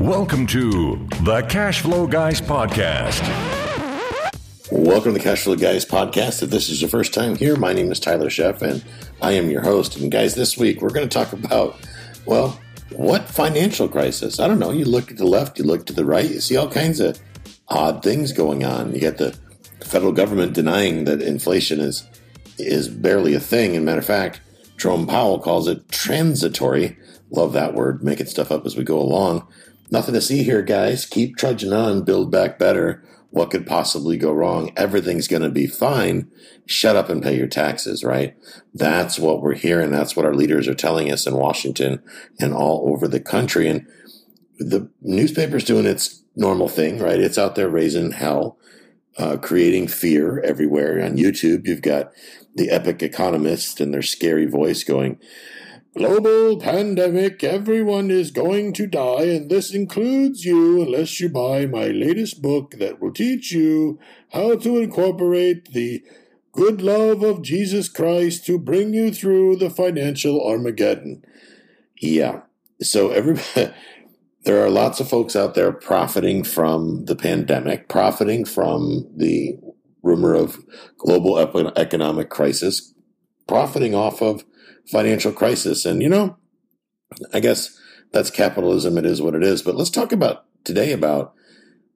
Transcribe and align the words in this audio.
Welcome 0.00 0.48
to 0.48 1.06
the 1.22 1.46
Cash 1.48 1.80
Flow 1.80 2.06
Guys 2.08 2.40
Podcast. 2.40 3.22
Welcome 4.72 5.12
to 5.12 5.18
the 5.18 5.24
Cash 5.24 5.44
Flow 5.44 5.54
Guys 5.54 5.84
podcast. 5.84 6.42
If 6.42 6.50
this 6.50 6.68
is 6.68 6.80
your 6.80 6.90
first 6.90 7.14
time 7.14 7.36
here, 7.36 7.56
my 7.56 7.72
name 7.72 7.92
is 7.92 8.00
Tyler 8.00 8.28
Sheff 8.28 8.60
and 8.60 8.84
I 9.22 9.32
am 9.32 9.50
your 9.50 9.62
host. 9.62 9.96
And 9.96 10.10
guys, 10.10 10.34
this 10.34 10.58
week 10.58 10.82
we're 10.82 10.90
going 10.90 11.08
to 11.08 11.14
talk 11.14 11.32
about, 11.32 11.76
well, 12.26 12.60
what 12.90 13.28
financial 13.28 13.88
crisis? 13.88 14.40
I 14.40 14.48
don't 14.48 14.58
know. 14.58 14.72
You 14.72 14.84
look 14.84 15.06
to 15.08 15.14
the 15.14 15.26
left, 15.26 15.58
you 15.58 15.64
look 15.64 15.86
to 15.86 15.92
the 15.92 16.04
right, 16.04 16.28
you 16.28 16.40
see 16.40 16.56
all 16.56 16.68
kinds 16.68 16.98
of 16.98 17.20
odd 17.68 18.02
things 18.02 18.32
going 18.32 18.64
on. 18.64 18.92
You 18.94 19.00
got 19.00 19.18
the 19.18 19.38
federal 19.84 20.12
government 20.12 20.54
denying 20.54 21.04
that 21.04 21.22
inflation 21.22 21.78
is 21.80 22.06
is 22.58 22.88
barely 22.88 23.34
a 23.34 23.40
thing. 23.40 23.76
And 23.76 23.84
matter 23.84 24.00
of 24.00 24.06
fact, 24.06 24.40
Jerome 24.76 25.06
Powell 25.06 25.38
calls 25.38 25.68
it 25.68 25.88
transitory. 25.88 26.98
Love 27.30 27.52
that 27.52 27.74
word, 27.74 28.02
making 28.02 28.26
stuff 28.26 28.50
up 28.50 28.66
as 28.66 28.76
we 28.76 28.84
go 28.84 28.98
along. 28.98 29.46
Nothing 29.90 30.14
to 30.14 30.20
see 30.20 30.42
here, 30.42 30.62
guys. 30.62 31.06
Keep 31.06 31.36
trudging 31.36 31.72
on, 31.72 32.04
build 32.04 32.30
back 32.30 32.58
better. 32.58 33.04
What 33.30 33.50
could 33.50 33.66
possibly 33.66 34.16
go 34.16 34.32
wrong? 34.32 34.72
Everything's 34.76 35.28
going 35.28 35.42
to 35.42 35.50
be 35.50 35.66
fine. 35.66 36.30
Shut 36.66 36.94
up 36.94 37.08
and 37.08 37.22
pay 37.22 37.36
your 37.36 37.48
taxes, 37.48 38.04
right? 38.04 38.36
That's 38.72 39.18
what 39.18 39.42
we're 39.42 39.56
hearing. 39.56 39.90
That's 39.90 40.14
what 40.14 40.24
our 40.24 40.34
leaders 40.34 40.68
are 40.68 40.74
telling 40.74 41.10
us 41.10 41.26
in 41.26 41.34
Washington 41.34 42.02
and 42.38 42.54
all 42.54 42.88
over 42.92 43.08
the 43.08 43.20
country. 43.20 43.68
And 43.68 43.86
the 44.58 44.88
newspaper's 45.02 45.64
doing 45.64 45.84
its 45.84 46.22
normal 46.36 46.68
thing, 46.68 46.98
right? 47.00 47.18
It's 47.18 47.38
out 47.38 47.56
there 47.56 47.68
raising 47.68 48.12
hell, 48.12 48.56
uh, 49.18 49.36
creating 49.38 49.88
fear 49.88 50.40
everywhere. 50.40 51.04
On 51.04 51.16
YouTube, 51.16 51.66
you've 51.66 51.82
got 51.82 52.12
the 52.54 52.70
epic 52.70 53.02
economist 53.02 53.80
and 53.80 53.92
their 53.92 54.02
scary 54.02 54.46
voice 54.46 54.84
going, 54.84 55.18
Global 55.96 56.58
pandemic, 56.58 57.44
everyone 57.44 58.10
is 58.10 58.32
going 58.32 58.72
to 58.72 58.84
die, 58.88 59.26
and 59.26 59.48
this 59.48 59.72
includes 59.72 60.44
you 60.44 60.82
unless 60.82 61.20
you 61.20 61.28
buy 61.28 61.66
my 61.66 61.86
latest 61.86 62.42
book 62.42 62.72
that 62.78 63.00
will 63.00 63.12
teach 63.12 63.52
you 63.52 64.00
how 64.32 64.56
to 64.56 64.78
incorporate 64.78 65.72
the 65.72 66.02
good 66.50 66.82
love 66.82 67.22
of 67.22 67.42
Jesus 67.42 67.88
Christ 67.88 68.44
to 68.46 68.58
bring 68.58 68.92
you 68.92 69.12
through 69.12 69.54
the 69.54 69.70
financial 69.70 70.44
Armageddon. 70.44 71.24
Yeah. 72.00 72.40
So 72.82 73.10
everybody 73.10 73.72
there 74.44 74.64
are 74.64 74.70
lots 74.70 74.98
of 74.98 75.08
folks 75.08 75.36
out 75.36 75.54
there 75.54 75.70
profiting 75.70 76.42
from 76.42 77.04
the 77.04 77.14
pandemic, 77.14 77.88
profiting 77.88 78.44
from 78.44 79.08
the 79.16 79.56
rumor 80.02 80.34
of 80.34 80.58
global 80.98 81.38
economic 81.38 82.30
crisis, 82.30 82.92
profiting 83.46 83.94
off 83.94 84.20
of 84.20 84.44
financial 84.90 85.32
crisis. 85.32 85.84
And, 85.84 86.02
you 86.02 86.08
know, 86.08 86.36
I 87.32 87.40
guess 87.40 87.78
that's 88.12 88.30
capitalism. 88.30 88.98
It 88.98 89.06
is 89.06 89.22
what 89.22 89.34
it 89.34 89.42
is. 89.42 89.62
But 89.62 89.76
let's 89.76 89.90
talk 89.90 90.12
about 90.12 90.44
today 90.64 90.92
about 90.92 91.34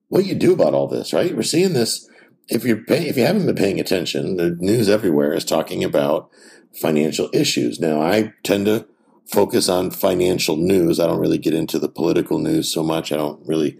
what 0.08 0.26
you 0.26 0.34
do 0.34 0.52
about 0.52 0.74
all 0.74 0.88
this, 0.88 1.12
right? 1.12 1.34
We're 1.34 1.42
seeing 1.42 1.72
this. 1.72 2.08
If 2.48 2.64
you're 2.64 2.78
pay, 2.78 3.08
if 3.08 3.16
you 3.16 3.24
haven't 3.24 3.46
been 3.46 3.54
paying 3.54 3.78
attention, 3.78 4.36
the 4.36 4.56
news 4.58 4.88
everywhere 4.88 5.34
is 5.34 5.44
talking 5.44 5.84
about 5.84 6.30
financial 6.72 7.28
issues. 7.32 7.78
Now, 7.78 8.00
I 8.00 8.32
tend 8.42 8.66
to 8.66 8.86
focus 9.26 9.68
on 9.68 9.90
financial 9.90 10.56
news. 10.56 10.98
I 10.98 11.06
don't 11.06 11.20
really 11.20 11.38
get 11.38 11.52
into 11.52 11.78
the 11.78 11.88
political 11.88 12.38
news 12.38 12.72
so 12.72 12.82
much. 12.82 13.12
I 13.12 13.16
don't 13.16 13.46
really 13.46 13.78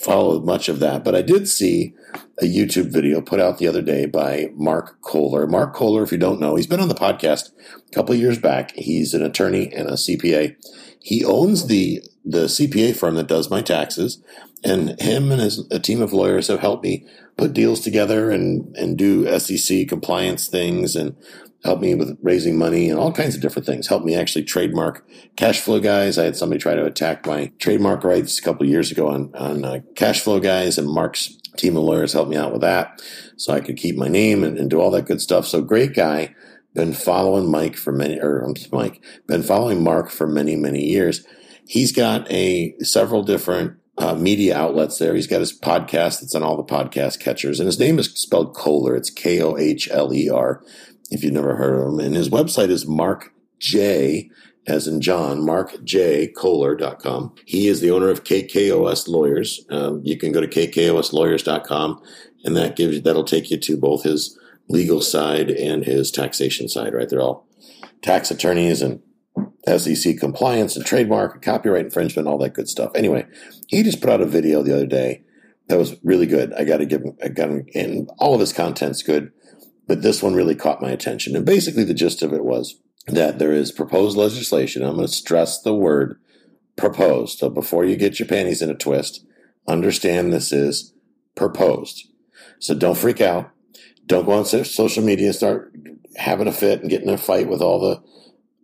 follow 0.00 0.40
much 0.40 0.68
of 0.68 0.80
that, 0.80 1.04
but 1.04 1.14
I 1.14 1.22
did 1.22 1.48
see 1.48 1.94
a 2.40 2.44
YouTube 2.44 2.92
video 2.92 3.20
put 3.20 3.40
out 3.40 3.58
the 3.58 3.66
other 3.66 3.82
day 3.82 4.06
by 4.06 4.50
Mark 4.54 5.00
Kohler. 5.02 5.46
Mark 5.46 5.74
Kohler, 5.74 6.02
if 6.02 6.12
you 6.12 6.18
don't 6.18 6.40
know, 6.40 6.54
he's 6.56 6.66
been 6.66 6.80
on 6.80 6.88
the 6.88 6.94
podcast 6.94 7.50
a 7.76 7.90
couple 7.90 8.14
years 8.14 8.38
back. 8.38 8.72
He's 8.72 9.14
an 9.14 9.22
attorney 9.22 9.72
and 9.72 9.88
a 9.88 9.94
CPA. 9.94 10.56
He 11.00 11.24
owns 11.24 11.66
the 11.66 12.02
the 12.24 12.44
CPA 12.44 12.94
firm 12.94 13.14
that 13.14 13.26
does 13.26 13.50
my 13.50 13.62
taxes, 13.62 14.22
and 14.62 15.00
him 15.00 15.32
and 15.32 15.40
his 15.40 15.66
a 15.70 15.78
team 15.78 16.02
of 16.02 16.12
lawyers 16.12 16.48
have 16.48 16.60
helped 16.60 16.84
me 16.84 17.06
put 17.36 17.52
deals 17.52 17.80
together 17.80 18.30
and 18.30 18.76
and 18.76 18.96
do 18.96 19.38
SEC 19.38 19.88
compliance 19.88 20.48
things 20.48 20.94
and 20.94 21.16
helped 21.64 21.82
me 21.82 21.94
with 21.94 22.16
raising 22.22 22.56
money 22.56 22.88
and 22.88 22.98
all 22.98 23.12
kinds 23.12 23.34
of 23.34 23.40
different 23.40 23.66
things. 23.66 23.88
Helped 23.88 24.06
me 24.06 24.14
actually 24.14 24.44
trademark 24.44 25.06
cash 25.36 25.60
flow 25.60 25.80
guys. 25.80 26.18
I 26.18 26.24
had 26.24 26.36
somebody 26.36 26.60
try 26.60 26.74
to 26.74 26.84
attack 26.84 27.26
my 27.26 27.50
trademark 27.58 28.04
rights 28.04 28.38
a 28.38 28.42
couple 28.42 28.66
years 28.66 28.90
ago 28.90 29.08
on 29.08 29.34
on 29.34 29.64
uh, 29.64 29.80
cash 29.96 30.20
flow 30.20 30.40
guys, 30.40 30.78
and 30.78 30.88
Mark's 30.88 31.36
team 31.56 31.76
of 31.76 31.82
lawyers 31.82 32.12
helped 32.12 32.30
me 32.30 32.36
out 32.36 32.52
with 32.52 32.60
that, 32.60 33.02
so 33.36 33.52
I 33.52 33.60
could 33.60 33.76
keep 33.76 33.96
my 33.96 34.08
name 34.08 34.44
and, 34.44 34.56
and 34.58 34.70
do 34.70 34.80
all 34.80 34.90
that 34.92 35.06
good 35.06 35.20
stuff. 35.20 35.46
So 35.46 35.60
great 35.62 35.94
guy. 35.94 36.34
Been 36.74 36.92
following 36.92 37.50
Mike 37.50 37.76
for 37.76 37.92
many, 37.92 38.20
or 38.20 38.38
I'm 38.38 38.54
Mike. 38.70 39.02
Been 39.26 39.42
following 39.42 39.82
Mark 39.82 40.10
for 40.10 40.26
many 40.26 40.54
many 40.54 40.84
years. 40.84 41.26
He's 41.66 41.92
got 41.92 42.30
a 42.30 42.74
several 42.80 43.22
different 43.24 43.74
uh, 43.98 44.14
media 44.14 44.56
outlets 44.56 44.98
there. 44.98 45.14
He's 45.14 45.26
got 45.26 45.40
his 45.40 45.58
podcast 45.58 46.20
that's 46.20 46.34
on 46.34 46.44
all 46.44 46.56
the 46.56 46.62
podcast 46.62 47.18
catchers, 47.18 47.58
and 47.58 47.66
his 47.66 47.80
name 47.80 47.98
is 47.98 48.06
spelled 48.12 48.54
Kohler. 48.54 48.94
It's 48.94 49.10
K 49.10 49.42
O 49.42 49.56
H 49.56 49.88
L 49.90 50.14
E 50.14 50.30
R 50.30 50.62
if 51.10 51.22
you've 51.22 51.32
never 51.32 51.56
heard 51.56 51.80
of 51.80 51.88
him. 51.88 52.00
And 52.00 52.14
his 52.14 52.28
website 52.28 52.70
is 52.70 52.86
Mark 52.86 53.32
J, 53.58 54.30
as 54.66 54.86
in 54.86 55.00
John, 55.00 55.40
markjkohler.com. 55.40 57.34
He 57.46 57.68
is 57.68 57.80
the 57.80 57.90
owner 57.90 58.10
of 58.10 58.24
KKOS 58.24 59.08
Lawyers. 59.08 59.64
Um, 59.70 60.02
you 60.04 60.18
can 60.18 60.32
go 60.32 60.40
to 60.40 60.46
kkOSlawyers.com 60.46 62.02
and 62.44 62.56
that 62.56 62.76
gives 62.76 63.02
that'll 63.02 63.24
take 63.24 63.50
you 63.50 63.56
to 63.58 63.76
both 63.76 64.04
his 64.04 64.38
legal 64.68 65.00
side 65.00 65.50
and 65.50 65.84
his 65.84 66.10
taxation 66.10 66.68
side, 66.68 66.92
right? 66.94 67.08
They're 67.08 67.22
all 67.22 67.46
tax 68.02 68.30
attorneys 68.30 68.82
and 68.82 69.02
SEC 69.66 70.18
compliance 70.18 70.76
and 70.76 70.84
trademark 70.84 71.34
and 71.34 71.42
copyright 71.42 71.86
infringement, 71.86 72.28
all 72.28 72.38
that 72.38 72.54
good 72.54 72.68
stuff. 72.68 72.92
Anyway, 72.94 73.26
he 73.66 73.82
just 73.82 74.00
put 74.00 74.10
out 74.10 74.20
a 74.20 74.26
video 74.26 74.62
the 74.62 74.74
other 74.74 74.86
day 74.86 75.22
that 75.68 75.78
was 75.78 75.96
really 76.02 76.26
good. 76.26 76.52
I 76.54 76.64
got 76.64 76.78
to 76.78 76.86
give 76.86 77.02
him, 77.02 77.16
I 77.22 77.28
got 77.28 77.50
him, 77.50 77.66
and 77.74 78.10
all 78.18 78.34
of 78.34 78.40
his 78.40 78.52
content's 78.52 79.02
good. 79.02 79.32
But 79.88 80.02
this 80.02 80.22
one 80.22 80.34
really 80.34 80.54
caught 80.54 80.82
my 80.82 80.90
attention. 80.90 81.34
And 81.34 81.44
basically, 81.44 81.82
the 81.82 81.94
gist 81.94 82.22
of 82.22 82.32
it 82.32 82.44
was 82.44 82.76
that 83.08 83.38
there 83.38 83.52
is 83.52 83.72
proposed 83.72 84.16
legislation. 84.16 84.84
I'm 84.84 84.96
going 84.96 85.06
to 85.06 85.12
stress 85.12 85.60
the 85.60 85.74
word 85.74 86.20
proposed. 86.76 87.38
So 87.38 87.48
before 87.48 87.84
you 87.84 87.96
get 87.96 88.20
your 88.20 88.28
panties 88.28 88.62
in 88.62 88.70
a 88.70 88.74
twist, 88.74 89.24
understand 89.66 90.32
this 90.32 90.52
is 90.52 90.92
proposed. 91.34 92.06
So 92.60 92.74
don't 92.74 92.98
freak 92.98 93.20
out. 93.20 93.50
Don't 94.06 94.26
go 94.26 94.32
on 94.32 94.44
social 94.44 95.02
media 95.02 95.28
and 95.28 95.34
start 95.34 95.72
having 96.16 96.46
a 96.46 96.52
fit 96.52 96.80
and 96.80 96.90
getting 96.90 97.08
in 97.08 97.14
a 97.14 97.18
fight 97.18 97.48
with 97.48 97.62
all 97.62 97.80
the 97.80 98.02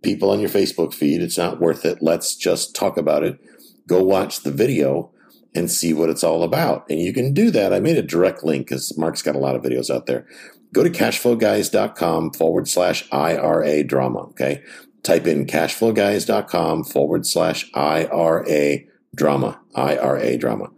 people 0.03 0.31
on 0.31 0.41
your 0.41 0.51
Facebook 0.51 0.93
feed. 0.93 1.23
It's 1.23 1.39
not 1.39 1.61
worth 1.61 1.85
it. 1.85 1.99
Let's 2.03 2.37
just 2.37 2.77
talk 2.77 2.97
about 2.97 3.23
it. 3.23 3.39
Go 3.87 4.03
watch 4.03 4.41
the 4.41 4.51
video 4.51 5.11
and 5.55 5.71
see 5.71 5.93
what 5.95 6.11
it's 6.11 6.25
all 6.25 6.43
about. 6.43 6.85
And 6.91 7.01
you 7.01 7.13
can 7.13 7.33
do 7.33 7.51
that. 7.51 7.73
I 7.73 7.81
made 7.81 7.97
a 7.97 8.03
direct 8.03 8.43
link 8.43 8.67
because 8.67 8.97
Mark's 8.99 9.23
got 9.23 9.37
a 9.37 9.39
lot 9.39 9.55
of 9.55 9.63
videos 9.63 9.95
out 9.95 10.07
there 10.07 10.27
go 10.75 10.83
to 10.83 10.91
cashflowguys.com 10.91 12.33
forward 12.33 12.69
slash 12.69 13.09
IRA 13.11 13.85
drama. 13.85 14.25
Okay. 14.31 14.63
Type 15.03 15.27
in 15.27 15.47
cashflowguys.com 15.47 16.85
forward 16.85 17.27
slash 17.27 17.71
IRA 17.75 18.79
drama. 19.15 19.61
IRA 19.75 20.37
drama. 20.37 20.71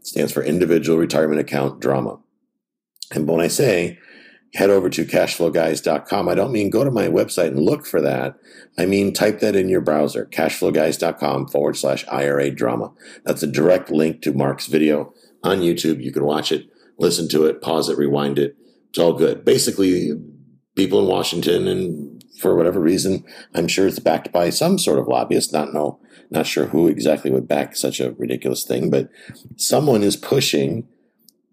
It 0.00 0.06
stands 0.06 0.32
for 0.32 0.42
individual 0.42 0.98
retirement 0.98 1.40
account 1.40 1.80
drama. 1.80 2.18
And 3.12 3.28
when 3.28 3.40
I 3.40 3.48
say 3.48 3.98
head 4.54 4.70
over 4.70 4.90
to 4.90 5.04
cashflowguys.com, 5.04 6.28
I 6.28 6.34
don't 6.34 6.52
mean 6.52 6.70
go 6.70 6.82
to 6.82 6.90
my 6.90 7.06
website 7.06 7.48
and 7.48 7.60
look 7.60 7.86
for 7.86 8.00
that. 8.00 8.34
I 8.76 8.86
mean 8.86 9.12
type 9.12 9.38
that 9.40 9.54
in 9.54 9.68
your 9.68 9.80
browser, 9.80 10.26
cashflowguys.com 10.26 11.48
forward 11.48 11.76
slash 11.76 12.04
IRA 12.08 12.50
drama. 12.50 12.92
That's 13.24 13.42
a 13.42 13.48
direct 13.48 13.90
link 13.90 14.20
to 14.22 14.32
Mark's 14.32 14.66
video 14.66 15.14
on 15.44 15.60
YouTube. 15.60 16.02
You 16.02 16.10
can 16.10 16.24
watch 16.24 16.50
it, 16.50 16.66
listen 16.98 17.28
to 17.28 17.44
it, 17.46 17.62
pause 17.62 17.88
it, 17.88 17.98
rewind 17.98 18.38
it 18.38 18.56
it's 18.94 19.00
all 19.00 19.12
good. 19.12 19.44
Basically, 19.44 20.12
people 20.76 21.00
in 21.00 21.08
Washington, 21.08 21.66
and 21.66 22.24
for 22.38 22.54
whatever 22.54 22.78
reason, 22.78 23.24
I'm 23.52 23.66
sure 23.66 23.88
it's 23.88 23.98
backed 23.98 24.30
by 24.30 24.50
some 24.50 24.78
sort 24.78 25.00
of 25.00 25.08
lobbyist. 25.08 25.52
Not 25.52 25.74
know, 25.74 25.98
not 26.30 26.46
sure 26.46 26.66
who 26.66 26.86
exactly 26.86 27.32
would 27.32 27.48
back 27.48 27.74
such 27.74 27.98
a 27.98 28.12
ridiculous 28.12 28.64
thing, 28.64 28.90
but 28.90 29.08
someone 29.56 30.04
is 30.04 30.14
pushing 30.14 30.86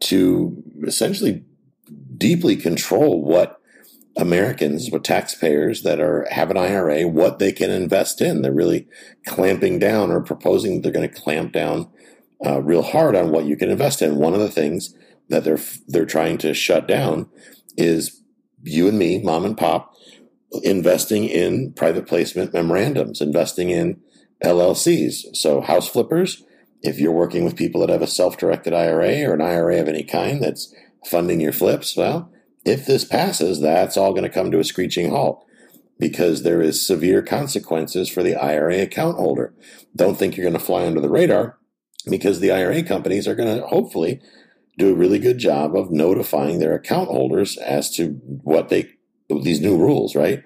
to 0.02 0.64
essentially 0.86 1.44
deeply 2.16 2.56
control 2.56 3.24
what 3.24 3.60
Americans, 4.18 4.92
what 4.92 5.04
taxpayers 5.04 5.82
that 5.82 6.00
are 6.00 6.28
have 6.30 6.52
an 6.52 6.58
IRA, 6.58 7.08
what 7.08 7.40
they 7.40 7.52
can 7.52 7.72
invest 7.72 8.22
in. 8.22 8.44
They're 8.44 8.54
really 8.54 8.88
clamping 9.26 9.80
down 9.80 10.12
or 10.12 10.22
proposing 10.22 10.84
they're 10.84 10.92
going 10.92 11.10
to 11.10 11.22
clamp 11.22 11.54
down 11.54 11.90
uh, 12.46 12.62
real 12.62 12.84
hard 12.84 13.16
on 13.16 13.32
what 13.32 13.46
you 13.46 13.58
can 13.58 13.72
invest 13.72 14.04
in. 14.04 14.18
One 14.18 14.36
of 14.36 14.42
the 14.42 14.52
things 14.52 14.94
that 15.32 15.44
they're 15.44 15.60
they're 15.88 16.06
trying 16.06 16.38
to 16.40 16.54
shut 16.54 16.88
down 16.88 17.30
is 17.78 18.22
you 18.64 18.88
and 18.88 19.00
me, 19.00 19.22
mom 19.22 19.46
and 19.46 19.58
pop, 19.58 19.94
investing 20.64 21.26
in 21.26 21.74
private 21.74 22.06
placement 22.06 22.54
memorandums, 22.54 23.22
investing 23.22 23.70
in 23.70 24.00
LLCs. 24.44 25.36
So 25.36 25.62
house 25.62 25.88
flippers, 25.88 26.44
if 26.82 27.00
you're 27.00 27.12
working 27.12 27.44
with 27.44 27.56
people 27.56 27.82
that 27.82 27.90
have 27.90 28.02
a 28.02 28.08
self-directed 28.08 28.74
IRA 28.74 29.24
or 29.28 29.34
an 29.34 29.42
IRA 29.42 29.80
of 29.80 29.88
any 29.88 30.04
kind 30.04 30.44
that's 30.44 30.74
funding 31.06 31.42
your 31.42 31.54
flips, 31.54 31.98
well, 31.98 32.32
if 32.66 32.86
this 32.86 33.06
passes, 33.06 33.60
that's 33.60 33.98
all 33.98 34.12
going 34.12 34.24
to 34.24 34.30
come 34.30 34.52
to 34.52 34.60
a 34.60 34.64
screeching 34.64 35.10
halt 35.10 35.44
because 35.98 36.44
there 36.44 36.62
is 36.62 36.86
severe 36.86 37.22
consequences 37.22 38.10
for 38.10 38.22
the 38.22 38.36
IRA 38.36 38.82
account 38.82 39.18
holder. 39.18 39.54
Don't 39.96 40.18
think 40.18 40.36
you're 40.36 40.50
going 40.50 40.60
to 40.60 40.66
fly 40.66 40.86
under 40.86 41.02
the 41.02 41.10
radar. 41.10 41.58
because 42.10 42.40
the 42.40 42.52
IRA 42.52 42.84
companies 42.84 43.28
are 43.28 43.36
going 43.36 43.60
to 43.60 43.66
hopefully 43.68 44.22
do 44.78 44.92
a 44.92 44.96
really 44.96 45.20
good 45.20 45.38
job 45.38 45.76
of 45.76 45.92
notifying 45.92 46.60
their 46.60 46.74
account 46.74 47.10
holders 47.10 47.58
as 47.58 47.90
to 47.96 48.20
what 48.44 48.70
they 48.70 48.90
these 49.30 49.62
new 49.62 49.78
rules, 49.78 50.16
right? 50.16 50.44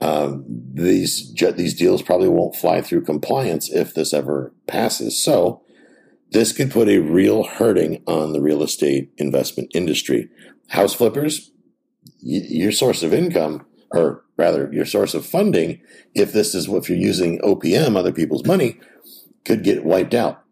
Um, 0.00 0.44
these 0.74 1.34
these 1.56 1.74
deals 1.74 2.02
probably 2.02 2.28
won't 2.28 2.56
fly 2.56 2.80
through 2.80 3.04
compliance 3.04 3.70
if 3.70 3.94
this 3.94 4.14
ever 4.14 4.52
passes. 4.66 5.22
So 5.22 5.62
this 6.30 6.52
could 6.52 6.70
put 6.70 6.88
a 6.88 6.98
real 6.98 7.44
hurting 7.44 8.02
on 8.06 8.32
the 8.32 8.40
real 8.40 8.62
estate 8.62 9.12
investment 9.18 9.70
industry. 9.74 10.30
House 10.68 10.94
flippers, 10.94 11.50
y- 12.22 12.46
your 12.48 12.72
source 12.72 13.02
of 13.02 13.12
income, 13.12 13.66
or 13.92 14.24
rather 14.36 14.72
your 14.72 14.86
source 14.86 15.12
of 15.12 15.26
funding, 15.26 15.80
if 16.14 16.32
this 16.32 16.54
is 16.54 16.68
if 16.68 16.88
you're 16.88 16.98
using 16.98 17.40
OPM, 17.40 17.96
other 17.96 18.12
people's 18.12 18.46
money, 18.46 18.78
could 19.44 19.64
get 19.64 19.84
wiped 19.84 20.14
out. 20.14 20.44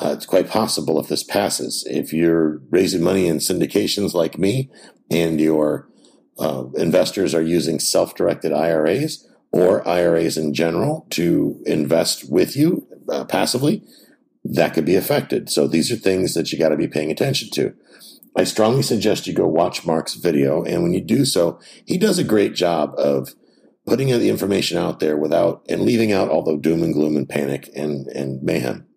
Uh, 0.00 0.12
it's 0.16 0.26
quite 0.26 0.48
possible 0.48 0.98
if 0.98 1.08
this 1.08 1.22
passes. 1.22 1.86
If 1.88 2.12
you're 2.12 2.60
raising 2.70 3.02
money 3.02 3.26
in 3.26 3.38
syndications 3.38 4.12
like 4.12 4.38
me 4.38 4.70
and 5.10 5.40
your 5.40 5.88
uh, 6.38 6.64
investors 6.74 7.34
are 7.34 7.42
using 7.42 7.78
self 7.78 8.14
directed 8.14 8.52
IRAs 8.52 9.28
or 9.52 9.86
IRAs 9.86 10.36
in 10.36 10.52
general 10.52 11.06
to 11.10 11.62
invest 11.64 12.28
with 12.28 12.56
you 12.56 12.86
uh, 13.08 13.24
passively, 13.24 13.82
that 14.44 14.74
could 14.74 14.84
be 14.84 14.96
affected. 14.96 15.48
So 15.48 15.68
these 15.68 15.92
are 15.92 15.96
things 15.96 16.34
that 16.34 16.52
you 16.52 16.58
got 16.58 16.70
to 16.70 16.76
be 16.76 16.88
paying 16.88 17.10
attention 17.10 17.50
to. 17.50 17.72
I 18.36 18.42
strongly 18.42 18.82
suggest 18.82 19.28
you 19.28 19.32
go 19.32 19.46
watch 19.46 19.86
Mark's 19.86 20.14
video. 20.14 20.64
And 20.64 20.82
when 20.82 20.92
you 20.92 21.00
do 21.00 21.24
so, 21.24 21.60
he 21.86 21.96
does 21.96 22.18
a 22.18 22.24
great 22.24 22.54
job 22.54 22.92
of 22.98 23.32
putting 23.86 24.08
the 24.08 24.28
information 24.28 24.76
out 24.76 24.98
there 24.98 25.16
without 25.16 25.64
and 25.68 25.82
leaving 25.82 26.10
out 26.10 26.28
all 26.28 26.42
the 26.42 26.56
doom 26.56 26.82
and 26.82 26.92
gloom 26.92 27.16
and 27.16 27.28
panic 27.28 27.70
and, 27.76 28.08
and 28.08 28.42
mayhem 28.42 28.88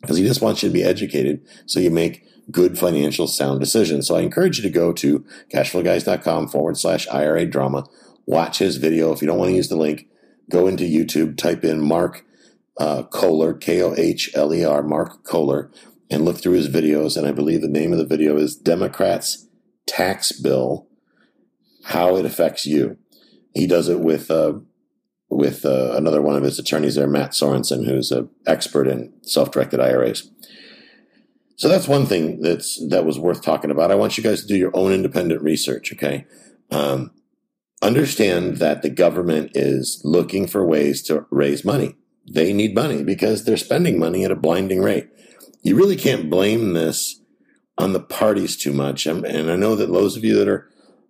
because 0.00 0.16
he 0.16 0.24
just 0.24 0.42
wants 0.42 0.62
you 0.62 0.68
to 0.68 0.72
be 0.72 0.84
educated 0.84 1.46
so 1.66 1.80
you 1.80 1.90
make 1.90 2.24
good 2.50 2.78
financial 2.78 3.26
sound 3.26 3.60
decisions. 3.60 4.06
So 4.06 4.16
I 4.16 4.20
encourage 4.20 4.58
you 4.58 4.62
to 4.62 4.70
go 4.70 4.92
to 4.92 5.24
cashflowguys.com 5.52 6.48
forward 6.48 6.76
slash 6.76 7.08
IRA 7.08 7.46
drama. 7.46 7.86
Watch 8.26 8.58
his 8.58 8.76
video. 8.76 9.12
If 9.12 9.20
you 9.20 9.28
don't 9.28 9.38
want 9.38 9.50
to 9.50 9.56
use 9.56 9.68
the 9.68 9.76
link, 9.76 10.08
go 10.50 10.66
into 10.66 10.84
YouTube, 10.84 11.36
type 11.36 11.64
in 11.64 11.80
Mark 11.80 12.24
uh, 12.78 13.04
Kohler, 13.04 13.54
K 13.54 13.82
O 13.82 13.94
H 13.96 14.30
L 14.34 14.54
E 14.54 14.64
R, 14.64 14.82
Mark 14.82 15.24
Kohler, 15.24 15.70
and 16.10 16.24
look 16.24 16.38
through 16.38 16.52
his 16.52 16.68
videos. 16.68 17.16
And 17.16 17.26
I 17.26 17.32
believe 17.32 17.62
the 17.62 17.68
name 17.68 17.92
of 17.92 17.98
the 17.98 18.06
video 18.06 18.36
is 18.36 18.54
Democrats 18.54 19.46
Tax 19.86 20.32
Bill 20.32 20.86
How 21.84 22.16
It 22.16 22.24
Affects 22.24 22.66
You. 22.66 22.98
He 23.54 23.66
does 23.66 23.88
it 23.88 24.00
with 24.00 24.30
uh, 24.30 24.54
with 25.28 25.64
uh, 25.64 25.92
another 25.96 26.22
one 26.22 26.36
of 26.36 26.42
his 26.42 26.58
attorneys 26.58 26.94
there, 26.94 27.06
Matt 27.06 27.32
Sorensen, 27.32 27.84
who's 27.84 28.12
an 28.12 28.28
expert 28.46 28.86
in 28.86 29.12
self-directed 29.22 29.80
IRAs. 29.80 30.30
So 31.56 31.68
that's 31.68 31.88
one 31.88 32.06
thing 32.06 32.42
that's 32.42 32.86
that 32.88 33.06
was 33.06 33.18
worth 33.18 33.42
talking 33.42 33.70
about. 33.70 33.90
I 33.90 33.94
want 33.94 34.18
you 34.18 34.24
guys 34.24 34.42
to 34.42 34.46
do 34.46 34.56
your 34.56 34.76
own 34.76 34.92
independent 34.92 35.42
research. 35.42 35.92
Okay, 35.92 36.26
um, 36.70 37.12
understand 37.82 38.58
that 38.58 38.82
the 38.82 38.90
government 38.90 39.52
is 39.54 40.00
looking 40.04 40.46
for 40.46 40.66
ways 40.66 41.02
to 41.04 41.26
raise 41.30 41.64
money. 41.64 41.96
They 42.30 42.52
need 42.52 42.74
money 42.74 43.02
because 43.02 43.44
they're 43.44 43.56
spending 43.56 43.98
money 43.98 44.24
at 44.24 44.30
a 44.30 44.36
blinding 44.36 44.82
rate. 44.82 45.08
You 45.62 45.76
really 45.76 45.96
can't 45.96 46.28
blame 46.28 46.74
this 46.74 47.20
on 47.78 47.92
the 47.92 48.00
parties 48.00 48.56
too 48.56 48.72
much. 48.72 49.06
And, 49.06 49.24
and 49.24 49.50
I 49.50 49.56
know 49.56 49.74
that 49.76 49.92
those 49.92 50.16
of 50.16 50.24
you 50.24 50.36
that 50.38 50.48
are 50.48 50.68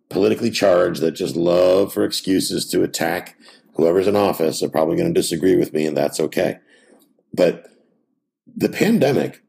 politically 0.09 0.51
charged 0.51 1.01
that 1.01 1.12
just 1.12 1.37
love 1.37 1.93
for 1.93 2.05
excuses 2.05 2.69
to 2.71 2.83
attack 2.83 3.37
whoever's 3.76 4.06
in 4.06 4.17
office 4.17 4.62
are 4.62 4.69
probably 4.69 4.96
going 4.96 5.12
to 5.12 5.20
disagree 5.20 5.56
with 5.56 5.73
me, 5.73 5.87
and 5.87 5.96
that's 5.96 6.20
okay. 6.20 6.58
But 7.32 7.67
the 8.46 8.69
pandemic 8.69 9.43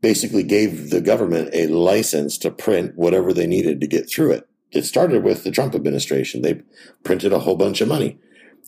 basically 0.00 0.42
gave 0.42 0.90
the 0.90 1.00
government 1.00 1.50
a 1.52 1.66
license 1.66 2.38
to 2.38 2.50
print 2.50 2.92
whatever 2.96 3.32
they 3.32 3.46
needed 3.46 3.80
to 3.80 3.86
get 3.86 4.08
through 4.08 4.32
it. 4.32 4.48
It 4.72 4.84
started 4.84 5.22
with 5.22 5.44
the 5.44 5.50
Trump 5.50 5.74
administration. 5.74 6.42
They 6.42 6.62
printed 7.04 7.32
a 7.32 7.40
whole 7.40 7.56
bunch 7.56 7.80
of 7.80 7.88
money. 7.88 8.18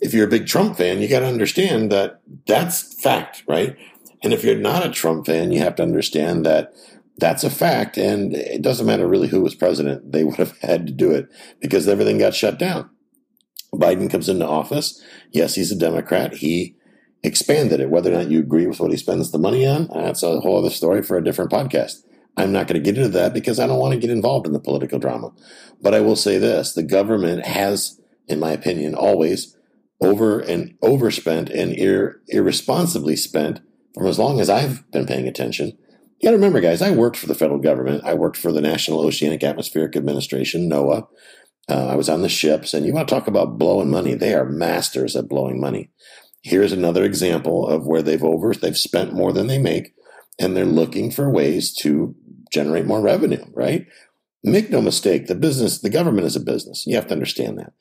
If 0.01 0.13
you're 0.13 0.27
a 0.27 0.31
big 0.31 0.47
Trump 0.47 0.77
fan, 0.77 1.01
you 1.01 1.09
got 1.09 1.21
to 1.21 1.27
understand 1.27 1.91
that 1.91 2.21
that's 2.47 3.01
fact, 3.03 3.43
right? 3.49 3.77
And 4.23 4.33
if 4.33 4.45
you're 4.45 4.57
not 4.57 4.85
a 4.85 4.91
Trump 4.91 5.27
fan, 5.27 5.53
you 5.53 5.61
have 5.61 5.75
to 5.77 5.83
understand 5.83 6.45
that 6.45 6.75
that's 7.19 7.45
a 7.45 7.51
fact. 7.51 7.97
And 7.97 8.35
it 8.35 8.61
doesn't 8.63 8.87
matter 8.87 9.09
really 9.09 9.29
who 9.29 9.41
was 9.41 9.55
president. 9.55 10.13
They 10.13 10.23
would 10.25 10.37
have 10.37 10.57
had 10.59 10.87
to 10.87 10.93
do 10.93 11.13
it 11.13 11.29
because 11.61 11.89
everything 11.89 12.19
got 12.19 12.35
shut 12.35 12.59
down. 12.59 12.91
Biden 13.77 14.11
comes 14.11 14.29
into 14.29 14.47
office. 14.47 15.03
Yes, 15.33 15.55
he's 15.55 15.73
a 15.73 15.77
Democrat. 15.77 16.35
He 16.35 16.77
expanded 17.23 17.81
it. 17.81 17.91
Whether 17.91 18.13
or 18.13 18.17
not 18.17 18.31
you 18.31 18.39
agree 18.41 18.67
with 18.67 18.81
what 18.81 18.91
he 18.91 18.97
spends 18.97 19.31
the 19.31 19.39
money 19.39 19.67
on, 19.67 19.89
that's 19.93 20.23
a 20.23 20.41
whole 20.41 20.59
other 20.59 20.71
story 20.71 21.03
for 21.03 21.17
a 21.17 21.25
different 21.25 21.51
podcast. 21.51 22.03
I'm 22.37 22.53
not 22.53 22.67
going 22.67 22.83
to 22.83 22.85
get 22.85 22.99
into 22.99 23.11
that 23.11 23.33
because 23.33 23.59
I 23.59 23.67
don't 23.67 23.79
want 23.79 23.95
to 23.95 24.01
get 24.01 24.11
involved 24.11 24.47
in 24.47 24.53
the 24.53 24.61
political 24.61 24.99
drama. 24.99 25.33
But 25.81 25.95
I 25.95 26.01
will 26.01 26.17
say 26.17 26.39
this 26.39 26.75
the 26.75 26.83
government 26.83 27.47
has, 27.47 28.01
in 28.29 28.39
my 28.39 28.53
opinion, 28.53 28.95
always 28.95 29.57
over 30.01 30.41
and 30.41 30.77
overspent 30.83 31.49
and 31.49 31.73
ir- 31.73 32.21
irresponsibly 32.29 33.17
spent 33.17 33.61
from 33.95 34.07
as 34.07 34.19
long 34.19 34.41
as 34.41 34.51
I've 34.51 34.89
been 34.91 35.07
paying 35.07 35.27
attention. 35.27 35.73
You 36.21 36.29
got 36.29 36.31
to 36.31 36.37
remember, 36.37 36.61
guys, 36.61 36.83
I 36.83 36.91
worked 36.91 37.17
for 37.17 37.27
the 37.27 37.35
federal 37.35 37.59
government. 37.59 38.05
I 38.05 38.15
worked 38.15 38.37
for 38.37 38.53
the 38.53 38.61
National 38.61 39.01
Oceanic 39.01 39.43
Atmospheric 39.43 39.97
Administration, 39.97 40.69
NOAA. 40.69 41.07
Uh, 41.69 41.89
I 41.89 41.97
was 41.97 42.09
on 42.09 42.23
the 42.23 42.29
ships, 42.29 42.75
and 42.75 42.87
you 42.87 42.93
want 42.93 43.09
to 43.09 43.15
talk 43.15 43.27
about 43.27 43.59
blowing 43.59 43.91
money? 43.91 44.15
They 44.15 44.35
are 44.35 44.45
masters 44.45 45.17
at 45.17 45.29
blowing 45.29 45.61
money. 45.61 45.91
Here's 46.43 46.73
another 46.73 47.05
example 47.05 47.67
of 47.67 47.87
where 47.87 48.03
they've 48.03 48.23
over 48.23 48.55
they've 48.55 48.77
spent 48.77 49.13
more 49.13 49.33
than 49.33 49.49
they 49.49 49.59
make, 49.59 49.95
and 50.39 50.57
they're 50.57 50.65
looking 50.65 51.11
for 51.11 51.31
ways 51.31 51.75
to 51.79 52.15
generate 52.53 52.87
more 52.87 53.01
revenue. 53.01 53.45
Right? 53.53 53.87
Make 54.45 54.71
no 54.71 54.81
mistake, 54.81 55.27
the 55.27 55.35
business, 55.35 55.81
the 55.81 55.91
government 55.91 56.27
is 56.27 56.37
a 56.37 56.41
business. 56.41 56.87
You 56.87 56.95
have 56.95 57.09
to 57.09 57.15
understand 57.15 57.59
that. 57.59 57.73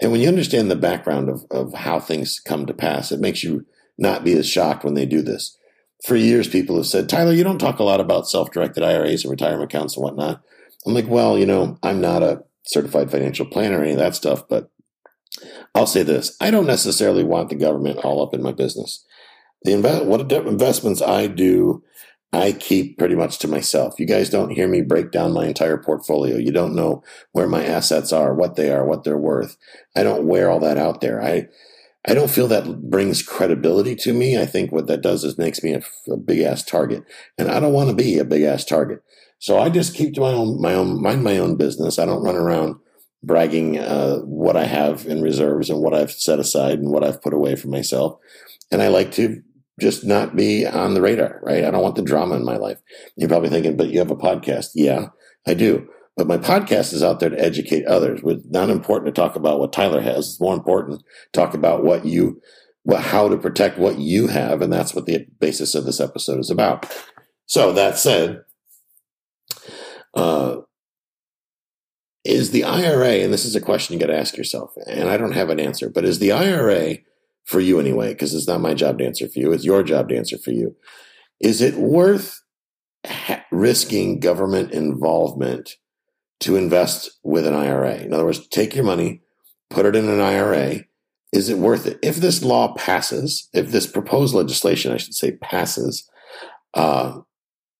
And 0.00 0.12
when 0.12 0.20
you 0.20 0.28
understand 0.28 0.70
the 0.70 0.76
background 0.76 1.28
of, 1.28 1.44
of 1.50 1.74
how 1.74 1.98
things 1.98 2.38
come 2.38 2.66
to 2.66 2.74
pass, 2.74 3.10
it 3.10 3.18
makes 3.18 3.42
you 3.42 3.66
not 3.98 4.22
be 4.22 4.34
as 4.34 4.48
shocked 4.48 4.84
when 4.84 4.94
they 4.94 5.06
do 5.06 5.20
this. 5.20 5.58
For 6.04 6.14
years, 6.16 6.48
people 6.48 6.76
have 6.76 6.86
said, 6.86 7.08
Tyler, 7.08 7.32
you 7.32 7.44
don't 7.44 7.58
talk 7.58 7.78
a 7.78 7.84
lot 7.84 8.00
about 8.00 8.28
self 8.28 8.50
directed 8.50 8.82
IRAs 8.82 9.24
and 9.24 9.30
retirement 9.30 9.64
accounts 9.64 9.96
and 9.96 10.04
whatnot. 10.04 10.42
I'm 10.86 10.94
like, 10.94 11.08
well, 11.08 11.38
you 11.38 11.46
know, 11.46 11.78
I'm 11.82 12.00
not 12.00 12.22
a 12.22 12.42
certified 12.64 13.10
financial 13.10 13.46
planner 13.46 13.78
or 13.78 13.82
any 13.82 13.92
of 13.92 13.98
that 13.98 14.14
stuff, 14.14 14.48
but 14.48 14.70
I'll 15.74 15.86
say 15.86 16.02
this: 16.02 16.36
I 16.40 16.50
don't 16.50 16.66
necessarily 16.66 17.24
want 17.24 17.48
the 17.48 17.56
government 17.56 17.98
all 17.98 18.22
up 18.22 18.34
in 18.34 18.42
my 18.42 18.52
business. 18.52 19.04
The 19.64 19.72
invest 19.72 20.04
what 20.04 20.30
investments 20.32 21.00
I 21.00 21.26
do, 21.28 21.82
I 22.32 22.52
keep 22.52 22.98
pretty 22.98 23.14
much 23.14 23.38
to 23.40 23.48
myself. 23.48 23.98
You 23.98 24.06
guys 24.06 24.28
don't 24.28 24.50
hear 24.50 24.68
me 24.68 24.82
break 24.82 25.10
down 25.10 25.32
my 25.32 25.46
entire 25.46 25.78
portfolio. 25.78 26.36
You 26.36 26.52
don't 26.52 26.74
know 26.74 27.02
where 27.32 27.48
my 27.48 27.64
assets 27.64 28.12
are, 28.12 28.34
what 28.34 28.56
they 28.56 28.70
are, 28.70 28.84
what 28.84 29.04
they're 29.04 29.18
worth. 29.18 29.56
I 29.96 30.02
don't 30.02 30.26
wear 30.26 30.50
all 30.50 30.60
that 30.60 30.78
out 30.78 31.00
there. 31.00 31.22
I 31.22 31.48
I 32.06 32.14
don't 32.14 32.30
feel 32.30 32.48
that 32.48 32.90
brings 32.90 33.22
credibility 33.22 33.94
to 33.96 34.12
me. 34.12 34.36
I 34.36 34.44
think 34.44 34.72
what 34.72 34.88
that 34.88 35.02
does 35.02 35.22
is 35.22 35.38
makes 35.38 35.62
me 35.62 35.72
a, 35.72 35.82
a 36.10 36.16
big 36.16 36.40
ass 36.40 36.64
target, 36.64 37.04
and 37.38 37.48
I 37.48 37.60
don't 37.60 37.72
want 37.72 37.90
to 37.90 37.96
be 37.96 38.18
a 38.18 38.24
big 38.24 38.42
ass 38.42 38.64
target. 38.64 39.02
So 39.42 39.58
I 39.58 39.70
just 39.70 39.96
keep 39.96 40.14
to 40.14 40.20
my 40.20 40.32
own, 40.32 40.60
my 40.60 40.72
own, 40.72 41.02
mind 41.02 41.24
my 41.24 41.36
own 41.38 41.56
business. 41.56 41.98
I 41.98 42.06
don't 42.06 42.22
run 42.22 42.36
around 42.36 42.76
bragging 43.24 43.76
uh, 43.76 44.18
what 44.18 44.56
I 44.56 44.66
have 44.66 45.04
in 45.04 45.20
reserves 45.20 45.68
and 45.68 45.80
what 45.80 45.92
I've 45.92 46.12
set 46.12 46.38
aside 46.38 46.78
and 46.78 46.92
what 46.92 47.02
I've 47.02 47.20
put 47.20 47.34
away 47.34 47.56
for 47.56 47.66
myself. 47.66 48.20
And 48.70 48.80
I 48.80 48.86
like 48.86 49.10
to 49.12 49.42
just 49.80 50.04
not 50.04 50.36
be 50.36 50.64
on 50.64 50.94
the 50.94 51.02
radar, 51.02 51.40
right? 51.42 51.64
I 51.64 51.72
don't 51.72 51.82
want 51.82 51.96
the 51.96 52.02
drama 52.02 52.36
in 52.36 52.44
my 52.44 52.56
life. 52.56 52.78
You're 53.16 53.28
probably 53.28 53.48
thinking, 53.48 53.76
but 53.76 53.88
you 53.88 53.98
have 53.98 54.12
a 54.12 54.16
podcast. 54.16 54.68
Yeah, 54.76 55.06
I 55.44 55.54
do. 55.54 55.88
But 56.16 56.28
my 56.28 56.38
podcast 56.38 56.92
is 56.92 57.02
out 57.02 57.18
there 57.18 57.30
to 57.30 57.44
educate 57.44 57.84
others. 57.86 58.20
It's 58.22 58.46
not 58.48 58.70
important 58.70 59.12
to 59.12 59.20
talk 59.20 59.34
about 59.34 59.58
what 59.58 59.72
Tyler 59.72 60.02
has. 60.02 60.28
It's 60.28 60.40
more 60.40 60.54
important 60.54 61.00
to 61.00 61.04
talk 61.32 61.52
about 61.54 61.82
what 61.82 62.06
you, 62.06 62.40
well, 62.84 63.02
how 63.02 63.28
to 63.28 63.36
protect 63.36 63.76
what 63.76 63.98
you 63.98 64.28
have. 64.28 64.62
And 64.62 64.72
that's 64.72 64.94
what 64.94 65.06
the 65.06 65.26
basis 65.40 65.74
of 65.74 65.84
this 65.84 65.98
episode 65.98 66.38
is 66.38 66.50
about. 66.50 66.88
So 67.46 67.72
that 67.72 67.98
said, 67.98 68.44
uh, 70.14 70.56
is 72.24 72.50
the 72.50 72.64
IRA, 72.64 73.22
and 73.22 73.32
this 73.32 73.44
is 73.44 73.56
a 73.56 73.60
question 73.60 73.94
you 73.94 74.00
got 74.00 74.12
to 74.12 74.18
ask 74.18 74.36
yourself, 74.36 74.72
and 74.86 75.08
I 75.08 75.16
don't 75.16 75.32
have 75.32 75.50
an 75.50 75.58
answer, 75.58 75.88
but 75.88 76.04
is 76.04 76.18
the 76.18 76.32
IRA 76.32 76.98
for 77.44 77.60
you 77.60 77.80
anyway, 77.80 78.12
because 78.12 78.34
it's 78.34 78.46
not 78.46 78.60
my 78.60 78.74
job 78.74 78.98
to 78.98 79.06
answer 79.06 79.28
for 79.28 79.38
you, 79.38 79.52
it's 79.52 79.64
your 79.64 79.82
job 79.82 80.08
to 80.08 80.16
answer 80.16 80.38
for 80.38 80.52
you. 80.52 80.76
Is 81.40 81.60
it 81.60 81.74
worth 81.74 82.40
ha- 83.04 83.44
risking 83.50 84.20
government 84.20 84.72
involvement 84.72 85.76
to 86.40 86.56
invest 86.56 87.10
with 87.24 87.46
an 87.46 87.54
IRA? 87.54 87.96
In 87.96 88.12
other 88.12 88.24
words, 88.24 88.46
take 88.48 88.74
your 88.76 88.84
money, 88.84 89.22
put 89.70 89.86
it 89.86 89.96
in 89.96 90.08
an 90.08 90.20
IRA. 90.20 90.84
Is 91.32 91.48
it 91.48 91.58
worth 91.58 91.86
it? 91.86 91.98
If 92.02 92.16
this 92.16 92.44
law 92.44 92.74
passes, 92.74 93.48
if 93.52 93.72
this 93.72 93.86
proposed 93.86 94.34
legislation, 94.34 94.92
I 94.92 94.98
should 94.98 95.14
say, 95.14 95.32
passes, 95.32 96.08
uh, 96.74 97.20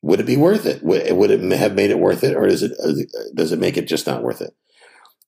would 0.03 0.21
it 0.21 0.27
be 0.27 0.37
worth 0.37 0.67
it? 0.67 0.83
Would 0.83 1.31
it 1.31 1.59
have 1.59 1.75
made 1.75 1.91
it 1.91 1.99
worth 1.99 2.25
it, 2.25 2.37
or 2.37 2.47
does 2.47 2.63
it 2.63 2.73
uh, 2.83 2.93
does 3.35 3.53
it 3.53 3.59
make 3.59 3.77
it 3.77 3.89
just 3.89 4.07
not 4.07 4.23
worth 4.23 4.41
it? 4.41 4.55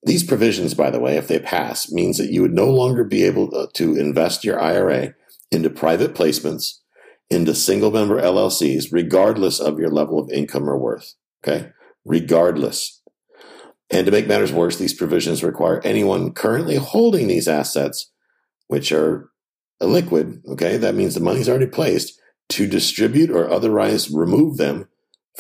These 0.03 0.25
provisions, 0.25 0.75
by 0.75 0.91
the 0.91 1.01
way, 1.01 1.17
if 1.17 1.29
they 1.29 1.39
pass, 1.39 1.91
means 1.91 2.19
that 2.19 2.31
you 2.31 2.43
would 2.43 2.53
no 2.53 2.69
longer 2.69 3.05
be 3.05 3.23
able 3.23 3.69
to 3.69 3.97
invest 3.97 4.45
your 4.45 4.61
IRA 4.61 5.15
into 5.51 5.71
private 5.71 6.15
placements 6.15 6.81
into 7.31 7.55
single 7.55 7.91
member 7.91 8.21
LLCs, 8.21 8.93
regardless 8.93 9.61
of 9.61 9.79
your 9.79 9.91
level 9.91 10.19
of 10.19 10.31
income 10.31 10.69
or 10.69 10.79
worth. 10.79 11.15
Okay. 11.43 11.71
Regardless. 12.05 13.03
And 13.91 14.07
to 14.07 14.13
make 14.13 14.27
matters 14.27 14.53
worse, 14.53 14.77
these 14.77 14.95
provisions 14.95 15.45
require 15.45 15.81
anyone 15.85 16.33
currently 16.33 16.77
holding 16.77 17.27
these 17.27 17.49
assets, 17.49 18.11
which 18.69 18.93
are 18.93 19.31
illiquid, 19.83 20.47
okay, 20.49 20.77
that 20.77 20.95
means 20.95 21.15
the 21.15 21.21
money's 21.21 21.49
already 21.49 21.67
placed, 21.67 22.19
to 22.51 22.67
distribute 22.67 23.31
or 23.31 23.51
otherwise 23.51 24.11
remove 24.11 24.57
them 24.57 24.89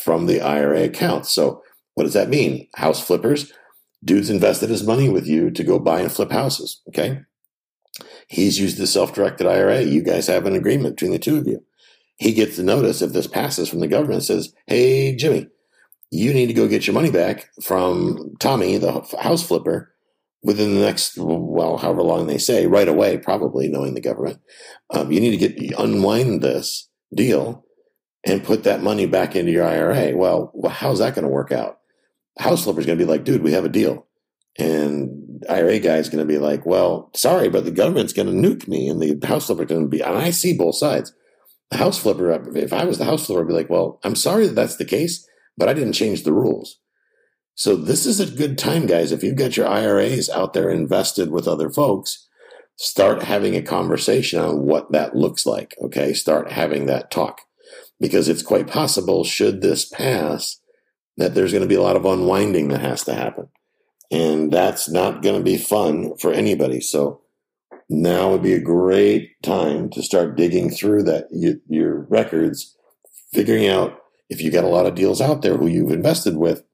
from 0.02 0.26
the 0.26 0.40
IRA 0.40 0.84
account. 0.84 1.26
So, 1.26 1.62
what 1.94 2.04
does 2.04 2.14
that 2.14 2.28
mean? 2.28 2.68
House 2.74 3.04
flippers, 3.04 3.52
dude's 4.04 4.30
invested 4.30 4.70
his 4.70 4.86
money 4.86 5.08
with 5.08 5.26
you 5.26 5.50
to 5.50 5.64
go 5.64 5.78
buy 5.78 6.00
and 6.00 6.10
flip 6.10 6.32
houses, 6.32 6.82
okay? 6.88 7.20
He's 8.28 8.58
used 8.58 8.78
the 8.78 8.86
self 8.86 9.14
directed 9.14 9.46
IRA. 9.46 9.82
You 9.82 10.02
guys 10.02 10.26
have 10.26 10.46
an 10.46 10.56
agreement 10.56 10.96
between 10.96 11.12
the 11.12 11.18
two 11.18 11.38
of 11.38 11.46
you. 11.46 11.64
He 12.16 12.32
gets 12.32 12.56
the 12.56 12.62
notice 12.62 13.02
if 13.02 13.12
this 13.12 13.26
passes 13.26 13.68
from 13.68 13.80
the 13.80 13.88
government 13.88 14.22
says, 14.22 14.52
Hey, 14.66 15.14
Jimmy, 15.16 15.48
you 16.10 16.32
need 16.32 16.46
to 16.46 16.54
go 16.54 16.68
get 16.68 16.86
your 16.86 16.94
money 16.94 17.10
back 17.10 17.50
from 17.62 18.34
Tommy, 18.40 18.76
the 18.76 19.00
house 19.20 19.42
flipper, 19.46 19.92
within 20.42 20.74
the 20.74 20.80
next, 20.80 21.16
well, 21.16 21.78
however 21.78 22.02
long 22.02 22.26
they 22.26 22.38
say, 22.38 22.66
right 22.66 22.86
away, 22.86 23.18
probably 23.18 23.68
knowing 23.68 23.94
the 23.94 24.00
government. 24.00 24.40
Um, 24.90 25.10
you 25.10 25.20
need 25.20 25.38
to 25.38 25.48
get 25.48 25.78
unwind 25.78 26.42
this 26.42 26.88
deal 27.14 27.64
and 28.24 28.44
put 28.44 28.64
that 28.64 28.82
money 28.82 29.06
back 29.06 29.36
into 29.36 29.52
your 29.52 29.66
IRA. 29.66 30.16
Well, 30.16 30.52
how's 30.68 30.98
that 30.98 31.14
going 31.14 31.24
to 31.24 31.30
work 31.30 31.52
out? 31.52 31.78
House 32.38 32.64
flipper 32.64 32.80
is 32.80 32.86
going 32.86 32.98
to 32.98 33.04
be 33.04 33.10
like, 33.10 33.24
dude, 33.24 33.42
we 33.42 33.52
have 33.52 33.64
a 33.64 33.68
deal. 33.68 34.06
And 34.58 35.44
IRA 35.48 35.78
guy 35.78 35.96
is 35.96 36.08
going 36.08 36.26
to 36.26 36.32
be 36.32 36.38
like, 36.38 36.64
well, 36.64 37.10
sorry, 37.14 37.48
but 37.48 37.64
the 37.64 37.70
government's 37.70 38.12
going 38.12 38.28
to 38.28 38.48
nuke 38.48 38.68
me. 38.68 38.88
And 38.88 39.00
the 39.00 39.26
house 39.26 39.46
flipper 39.46 39.62
is 39.62 39.68
going 39.68 39.82
to 39.82 39.88
be, 39.88 40.00
and 40.00 40.16
I 40.16 40.30
see 40.30 40.56
both 40.56 40.76
sides. 40.76 41.12
The 41.70 41.78
house 41.78 41.98
flipper, 41.98 42.56
if 42.56 42.72
I 42.72 42.84
was 42.84 42.98
the 42.98 43.04
house 43.04 43.26
flipper, 43.26 43.42
I'd 43.42 43.48
be 43.48 43.54
like, 43.54 43.70
well, 43.70 43.98
I'm 44.04 44.14
sorry 44.14 44.46
that 44.46 44.54
that's 44.54 44.76
the 44.76 44.84
case, 44.84 45.26
but 45.56 45.68
I 45.68 45.74
didn't 45.74 45.94
change 45.94 46.22
the 46.22 46.32
rules. 46.32 46.78
So 47.56 47.76
this 47.76 48.04
is 48.04 48.20
a 48.20 48.26
good 48.26 48.58
time, 48.58 48.86
guys. 48.86 49.12
If 49.12 49.22
you've 49.22 49.36
got 49.36 49.56
your 49.56 49.66
IRAs 49.66 50.28
out 50.28 50.54
there 50.54 50.70
invested 50.70 51.30
with 51.30 51.46
other 51.46 51.70
folks, 51.70 52.23
start 52.76 53.22
having 53.22 53.54
a 53.56 53.62
conversation 53.62 54.40
on 54.40 54.62
what 54.62 54.92
that 54.92 55.16
looks 55.16 55.46
like. 55.46 55.76
Okay. 55.82 56.12
Start 56.12 56.50
having 56.50 56.86
that 56.86 57.10
talk 57.10 57.40
because 58.00 58.28
it's 58.28 58.42
quite 58.42 58.66
possible, 58.66 59.24
should 59.24 59.60
this 59.60 59.84
pass, 59.84 60.60
that 61.16 61.34
there's 61.34 61.52
going 61.52 61.62
to 61.62 61.68
be 61.68 61.76
a 61.76 61.82
lot 61.82 61.96
of 61.96 62.04
unwinding 62.04 62.68
that 62.68 62.80
has 62.80 63.04
to 63.04 63.14
happen. 63.14 63.48
And 64.10 64.52
that's 64.52 64.88
not 64.88 65.22
going 65.22 65.36
to 65.36 65.44
be 65.44 65.56
fun 65.56 66.16
for 66.18 66.32
anybody. 66.32 66.80
So 66.80 67.22
now 67.88 68.30
would 68.30 68.42
be 68.42 68.54
a 68.54 68.60
great 68.60 69.40
time 69.42 69.90
to 69.90 70.02
start 70.02 70.36
digging 70.36 70.70
through 70.70 71.04
that 71.04 71.28
your 71.68 72.00
records, 72.08 72.76
figuring 73.32 73.68
out 73.68 73.98
if 74.28 74.40
you 74.40 74.50
got 74.50 74.64
a 74.64 74.68
lot 74.68 74.86
of 74.86 74.94
deals 74.94 75.20
out 75.20 75.42
there 75.42 75.56
who 75.56 75.66
you've 75.66 75.92
invested 75.92 76.36
with 76.36 76.64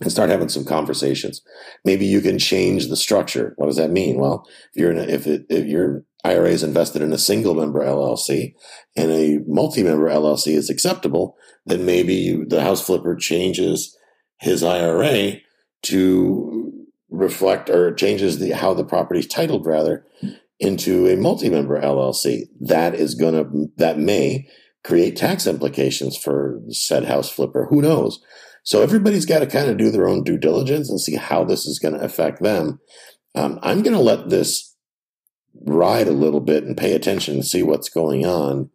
and 0.00 0.10
start 0.10 0.30
having 0.30 0.48
some 0.48 0.64
conversations. 0.64 1.40
Maybe 1.84 2.04
you 2.04 2.20
can 2.20 2.38
change 2.38 2.88
the 2.88 2.96
structure. 2.96 3.54
What 3.56 3.66
does 3.66 3.76
that 3.76 3.90
mean? 3.90 4.18
Well, 4.18 4.46
if 4.72 4.80
you're 4.80 4.90
in 4.90 4.98
a, 4.98 5.02
if, 5.02 5.26
it, 5.26 5.46
if 5.48 5.66
your 5.66 6.04
IRA 6.24 6.50
is 6.50 6.62
invested 6.62 7.02
in 7.02 7.12
a 7.12 7.18
single 7.18 7.54
member 7.54 7.80
LLC 7.80 8.54
and 8.96 9.10
a 9.10 9.38
multi-member 9.46 10.08
LLC 10.08 10.54
is 10.54 10.70
acceptable, 10.70 11.36
then 11.66 11.86
maybe 11.86 12.14
you, 12.14 12.46
the 12.46 12.62
house 12.62 12.84
flipper 12.84 13.14
changes 13.14 13.96
his 14.40 14.62
IRA 14.62 15.34
to 15.82 16.86
reflect 17.10 17.70
or 17.70 17.94
changes 17.94 18.38
the 18.38 18.50
how 18.50 18.74
the 18.74 18.84
property 18.84 19.20
is 19.20 19.26
titled 19.26 19.66
rather 19.66 20.04
into 20.58 21.06
a 21.06 21.16
multi-member 21.16 21.80
LLC. 21.80 22.44
That 22.60 22.94
is 22.94 23.14
going 23.14 23.34
to 23.34 23.70
that 23.76 23.98
may 23.98 24.48
create 24.82 25.16
tax 25.16 25.46
implications 25.46 26.16
for 26.16 26.60
said 26.70 27.04
house 27.04 27.30
flipper. 27.30 27.66
Who 27.66 27.80
knows? 27.80 28.20
So 28.64 28.82
everybody's 28.82 29.26
got 29.26 29.40
to 29.40 29.46
kind 29.46 29.68
of 29.70 29.76
do 29.76 29.90
their 29.90 30.08
own 30.08 30.24
due 30.24 30.38
diligence 30.38 30.90
and 30.90 31.00
see 31.00 31.16
how 31.16 31.44
this 31.44 31.66
is 31.66 31.78
going 31.78 31.94
to 31.94 32.04
affect 32.04 32.42
them. 32.42 32.80
Um, 33.34 33.58
I'm 33.62 33.82
going 33.82 33.94
to 33.94 34.02
let 34.02 34.30
this 34.30 34.74
ride 35.62 36.08
a 36.08 36.12
little 36.12 36.40
bit 36.40 36.64
and 36.64 36.76
pay 36.76 36.94
attention 36.94 37.34
and 37.34 37.44
see 37.44 37.62
what's 37.62 37.88
going 37.88 38.26
on. 38.26 38.70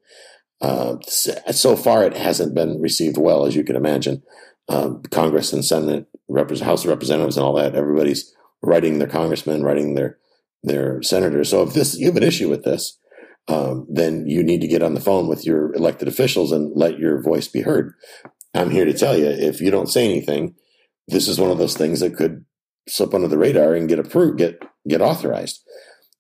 Uh, 0.62 0.98
so 1.02 1.76
far, 1.76 2.04
it 2.04 2.16
hasn't 2.16 2.54
been 2.54 2.80
received 2.82 3.18
well, 3.18 3.46
as 3.46 3.56
you 3.56 3.64
can 3.64 3.76
imagine. 3.76 4.22
Um, 4.68 5.02
Congress 5.10 5.54
and 5.54 5.66
Senate, 5.66 6.06
House 6.30 6.84
of 6.84 6.90
Representatives, 6.90 7.38
and 7.38 7.46
all 7.46 7.54
that. 7.56 7.76
Everybody's 7.76 8.34
writing 8.62 9.00
their 9.00 9.08
congressmen, 9.08 9.64
writing 9.64 9.96
their 9.96 10.18
their 10.62 11.02
senators. 11.02 11.50
So 11.50 11.64
if 11.64 11.74
this 11.74 11.98
you 11.98 12.08
have 12.08 12.18
an 12.18 12.24
issue 12.24 12.50
with 12.50 12.64
this, 12.64 13.00
um, 13.48 13.88
then 13.90 14.28
you 14.28 14.44
need 14.44 14.62
to 14.62 14.68
get 14.68 14.84
on 14.84 14.94
the 14.94 15.00
phone 15.00 15.28
with 15.28 15.46
your 15.46 15.74
elected 15.74 16.08
officials 16.08 16.52
and 16.52 16.72
let 16.76 17.00
your 17.00 17.22
voice 17.22 17.48
be 17.48 17.62
heard. 17.62 17.94
I'm 18.54 18.70
here 18.70 18.86
to 18.86 18.94
tell 18.94 19.18
you 19.18 19.28
if 19.28 19.62
you 19.62 19.72
don't 19.72 19.90
say 19.90 20.06
anything, 20.06 20.56
this 21.08 21.28
is 21.28 21.40
one 21.40 21.52
of 21.52 21.58
those 21.58 21.78
things 21.78 22.00
that 22.00 22.16
could 22.16 22.46
slip 22.88 23.14
under 23.14 23.28
the 23.28 23.38
radar 23.38 23.76
and 23.76 23.90
get 23.90 24.00
approved, 24.00 24.38
get 24.38 24.62
get 24.88 25.02
authorized. 25.02 25.62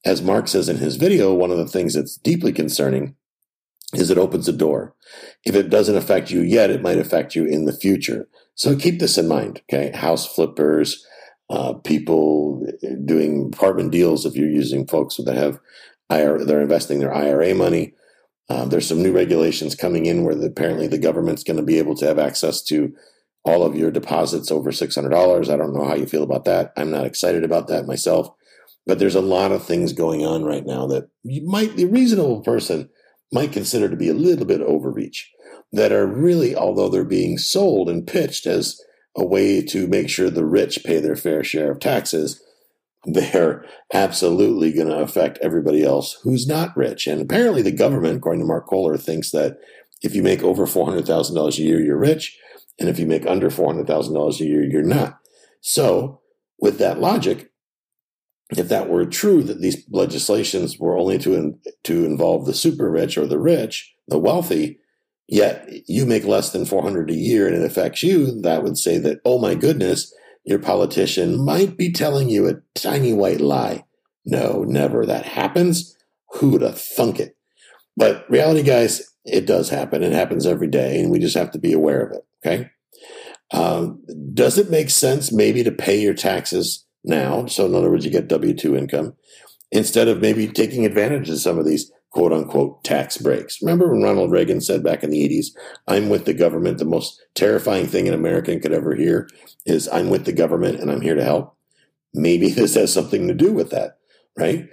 As 0.06 0.22
Mark 0.22 0.48
says 0.48 0.70
in 0.70 0.78
his 0.78 0.96
video, 0.96 1.34
one 1.34 1.52
of 1.52 1.58
the 1.58 1.68
things 1.68 1.94
that's 1.94 2.18
deeply 2.18 2.54
concerning 2.54 3.16
is 3.94 4.10
it 4.10 4.18
opens 4.18 4.48
a 4.48 4.54
door. 4.54 4.96
If 5.44 5.56
it 5.56 5.70
doesn't 5.70 5.98
affect 5.98 6.32
you 6.32 6.42
yet, 6.42 6.70
it 6.70 6.82
might 6.82 7.00
affect 7.00 7.36
you 7.36 7.46
in 7.46 7.66
the 7.66 7.74
future. 7.74 8.28
So 8.56 8.76
keep 8.76 9.00
this 9.00 9.18
in 9.18 9.28
mind. 9.28 9.62
Okay, 9.72 9.96
house 9.98 10.28
flippers, 10.28 11.06
uh, 11.50 11.74
people 11.74 12.66
doing 13.06 13.52
apartment 13.54 13.92
deals. 13.92 14.26
If 14.26 14.36
you're 14.36 14.50
using 14.50 14.86
folks 14.88 15.18
that 15.18 15.36
have 15.36 15.60
they're 16.10 16.62
investing 16.62 17.00
their 17.00 17.14
IRA 17.14 17.54
money. 17.54 17.94
Uh, 18.50 18.66
there's 18.66 18.88
some 18.88 19.04
new 19.04 19.12
regulations 19.12 19.76
coming 19.76 20.06
in 20.06 20.24
where 20.24 20.36
the, 20.36 20.48
apparently 20.48 20.88
the 20.88 20.98
government's 20.98 21.44
going 21.44 21.58
to 21.58 21.64
be 21.64 21.78
able 21.78 21.96
to 21.96 22.06
have 22.06 22.18
access 22.18 22.64
to 22.64 22.94
all 23.46 23.64
of 23.64 23.76
your 23.76 23.92
deposits 23.92 24.52
over 24.52 24.72
$600. 24.72 25.50
I 25.50 25.58
don't 25.58 25.74
know 25.74 25.86
how 25.86 25.96
you 25.96 26.06
feel 26.06 26.24
about 26.24 26.46
that. 26.46 26.74
I'm 26.76 26.92
not 26.92 27.06
excited 27.06 27.44
about 27.44 27.68
that 27.68 27.86
myself. 27.86 28.30
But 28.86 28.98
there's 28.98 29.16
a 29.16 29.22
lot 29.22 29.52
of 29.52 29.64
things 29.64 29.94
going 29.94 30.26
on 30.26 30.44
right 30.44 30.66
now 30.66 30.88
that 30.88 31.10
you 31.24 31.48
might, 31.48 31.76
the 31.76 31.86
reasonable 31.86 32.42
person 32.42 32.90
might 33.32 33.52
consider 33.52 33.88
to 33.88 33.96
be 33.96 34.10
a 34.10 34.14
little 34.14 34.46
bit 34.46 34.62
overreach 34.62 35.32
that 35.72 35.92
are 35.92 36.08
really, 36.08 36.56
although 36.56 36.90
they're 36.90 37.04
being 37.04 37.38
sold 37.38 37.90
and 37.90 38.08
pitched 38.08 38.48
as 38.48 38.82
a 39.16 39.24
way 39.24 39.62
to 39.64 39.88
make 39.88 40.10
sure 40.10 40.30
the 40.30 40.46
rich 40.46 40.84
pay 40.84 41.00
their 41.00 41.16
fair 41.16 41.44
share 41.44 41.72
of 41.72 41.80
taxes, 41.80 42.42
they're 43.06 43.66
absolutely 43.94 44.74
going 44.74 44.88
to 44.88 45.00
affect 45.00 45.40
everybody 45.42 45.84
else 45.84 46.18
who's 46.24 46.48
not 46.48 46.76
rich. 46.76 47.08
And 47.08 47.22
apparently, 47.22 47.62
the 47.62 47.72
government, 47.72 48.18
according 48.18 48.42
to 48.42 48.48
Mark 48.48 48.68
Kohler, 48.68 48.98
thinks 48.98 49.32
that 49.32 49.58
if 50.02 50.16
you 50.16 50.24
make 50.24 50.44
over 50.44 50.66
$400,000 50.66 51.58
a 51.58 51.62
year, 51.62 51.80
you're 51.80 51.98
rich. 51.98 52.38
And 52.80 52.88
if 52.88 53.00
you 53.00 53.06
make 53.06 53.26
under 53.26 53.50
$400,000 53.50 54.40
a 54.40 54.46
year, 54.46 54.64
you're 54.64 54.84
not. 54.84 55.20
So, 55.62 56.22
with 56.60 56.78
that 56.80 57.00
logic, 57.00 57.52
if 58.52 58.68
that 58.70 58.90
were 58.90 59.06
true, 59.06 59.44
that 59.44 59.62
these 59.62 59.86
legislations 59.92 60.80
were 60.80 60.98
only 60.98 61.18
to, 61.20 61.36
in, 61.36 61.60
to 61.84 62.06
involve 62.06 62.46
the 62.46 62.54
super 62.54 62.90
rich 62.90 63.18
or 63.18 63.28
the 63.28 63.40
rich, 63.40 63.94
the 64.08 64.18
wealthy, 64.18 64.80
yet 65.28 65.70
you 65.88 66.06
make 66.06 66.26
less 66.26 66.52
than 66.52 66.66
400 66.66 67.12
a 67.12 67.14
year 67.14 67.48
and 67.48 67.56
it 67.56 67.64
affects 67.64 68.02
you, 68.02 68.42
that 68.42 68.64
would 68.64 68.78
say 68.78 68.98
that, 68.98 69.20
oh 69.24 69.40
my 69.40 69.56
goodness, 69.56 70.14
your 70.50 70.60
politician 70.60 71.44
might 71.44 71.78
be 71.78 71.92
telling 71.92 72.30
you 72.30 72.48
a 72.48 72.62
tiny 72.76 73.14
white 73.14 73.42
lie. 73.42 73.86
No, 74.26 74.64
never. 74.64 75.06
That 75.06 75.26
happens. 75.26 75.96
Who'd 76.34 76.62
have 76.62 76.80
thunk 76.80 77.20
it? 77.20 77.36
But 77.96 78.30
reality, 78.30 78.64
guys, 78.64 79.02
it 79.26 79.46
does 79.46 79.70
happen. 79.70 80.04
It 80.04 80.14
happens 80.14 80.46
every 80.46 80.68
day, 80.68 81.00
and 81.00 81.12
we 81.12 81.20
just 81.20 81.38
have 81.38 81.52
to 81.52 81.60
be 81.60 81.74
aware 81.74 82.02
of 82.02 82.12
it. 82.14 82.26
Okay. 82.46 82.70
Um, 83.52 84.04
does 84.34 84.58
it 84.58 84.70
make 84.70 84.90
sense 84.90 85.32
maybe 85.32 85.64
to 85.64 85.72
pay 85.72 86.00
your 86.00 86.14
taxes 86.14 86.86
now? 87.04 87.46
So, 87.48 87.66
in 87.66 87.76
other 87.76 87.90
words, 87.90 88.06
you 88.06 88.12
get 88.12 88.28
W 88.28 88.54
2 88.54 88.76
income 88.76 89.16
instead 89.72 90.08
of 90.08 90.22
maybe 90.22 90.48
taking 90.48 90.86
advantage 90.86 91.30
of 91.30 91.40
some 91.40 91.58
of 91.60 91.66
these 91.66 91.92
quote 92.12 92.34
unquote 92.34 92.84
tax 92.84 93.18
breaks. 93.18 93.62
Remember 93.62 93.92
when 93.92 94.02
Ronald 94.02 94.32
Reagan 94.32 94.62
said 94.62 94.84
back 94.84 95.04
in 95.04 95.10
the 95.10 95.28
80s, 95.28 95.48
I'm 95.88 96.10
with 96.10 96.26
the 96.26 96.34
government. 96.34 96.78
The 96.78 96.86
most 96.86 97.22
terrifying 97.36 97.88
thing 97.88 98.08
an 98.08 98.14
American 98.14 98.60
could 98.60 98.74
ever 98.74 98.96
hear 98.96 99.30
is 99.66 99.88
I'm 99.90 100.10
with 100.10 100.26
the 100.26 100.34
government 100.34 100.80
and 100.80 100.92
I'm 100.92 101.02
here 101.02 101.16
to 101.16 101.24
help. 101.24 101.56
Maybe 102.14 102.50
this 102.52 102.76
has 102.76 102.92
something 102.92 103.28
to 103.28 103.34
do 103.34 103.54
with 103.54 103.70
that, 103.72 104.00
right? 104.38 104.68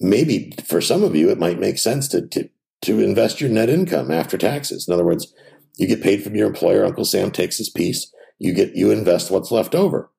Maybe 0.00 0.54
for 0.64 0.80
some 0.80 1.02
of 1.02 1.14
you, 1.14 1.30
it 1.30 1.38
might 1.38 1.60
make 1.60 1.78
sense 1.78 2.08
to, 2.08 2.26
to, 2.28 2.48
to 2.82 3.00
invest 3.00 3.40
your 3.40 3.50
net 3.50 3.70
income 3.70 4.10
after 4.10 4.36
taxes. 4.36 4.86
In 4.86 4.94
other 4.94 5.04
words, 5.04 5.32
you 5.76 5.86
get 5.86 6.02
paid 6.02 6.22
from 6.22 6.34
your 6.34 6.48
employer. 6.48 6.84
Uncle 6.84 7.04
Sam 7.04 7.30
takes 7.30 7.56
his 7.56 7.70
piece. 7.70 8.12
You 8.38 8.52
get, 8.52 8.74
you 8.74 8.90
invest 8.90 9.30
what's 9.30 9.52
left 9.52 9.74
over 9.74 10.10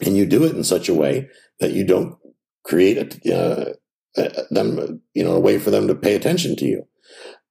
and 0.00 0.16
you 0.16 0.26
do 0.26 0.44
it 0.44 0.54
in 0.54 0.64
such 0.64 0.88
a 0.88 0.94
way 0.94 1.28
that 1.60 1.72
you 1.72 1.84
don't 1.84 2.16
create 2.64 3.24
a, 3.26 3.34
uh, 3.34 3.72
Uh, 4.16 4.28
them, 4.50 5.00
you 5.14 5.24
know, 5.24 5.32
a 5.32 5.40
way 5.40 5.58
for 5.58 5.70
them 5.70 5.88
to 5.88 5.94
pay 5.94 6.14
attention 6.14 6.54
to 6.56 6.66
you. 6.66 6.86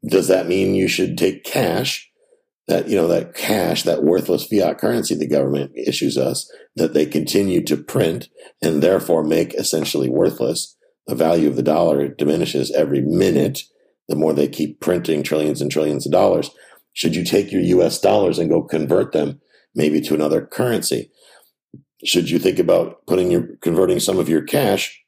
Does 0.07 0.27
that 0.27 0.47
mean 0.47 0.75
you 0.75 0.87
should 0.87 1.17
take 1.17 1.43
cash? 1.43 2.07
That 2.67 2.87
you 2.87 2.95
know 2.95 3.07
that 3.07 3.33
cash, 3.33 3.83
that 3.83 4.03
worthless 4.03 4.45
fiat 4.45 4.77
currency 4.77 5.15
the 5.15 5.27
government 5.27 5.71
issues 5.75 6.17
us, 6.17 6.49
that 6.75 6.93
they 6.93 7.05
continue 7.05 7.63
to 7.65 7.75
print 7.75 8.29
and 8.61 8.81
therefore 8.81 9.23
make 9.23 9.53
essentially 9.55 10.09
worthless. 10.09 10.77
The 11.07 11.15
value 11.15 11.49
of 11.49 11.55
the 11.55 11.63
dollar 11.63 12.07
diminishes 12.07 12.71
every 12.71 13.01
minute 13.01 13.63
the 14.07 14.15
more 14.15 14.33
they 14.33 14.47
keep 14.47 14.79
printing 14.79 15.23
trillions 15.23 15.61
and 15.61 15.71
trillions 15.71 16.05
of 16.05 16.11
dollars. 16.11 16.51
Should 16.93 17.15
you 17.15 17.23
take 17.23 17.51
your 17.51 17.61
US 17.61 17.99
dollars 17.99 18.37
and 18.37 18.49
go 18.49 18.61
convert 18.61 19.13
them 19.13 19.41
maybe 19.73 20.01
to 20.01 20.13
another 20.13 20.45
currency? 20.45 21.11
Should 22.03 22.29
you 22.29 22.37
think 22.37 22.59
about 22.59 23.05
putting 23.07 23.31
your 23.31 23.55
converting 23.61 23.99
some 23.99 24.19
of 24.19 24.29
your 24.29 24.43
cash 24.43 25.00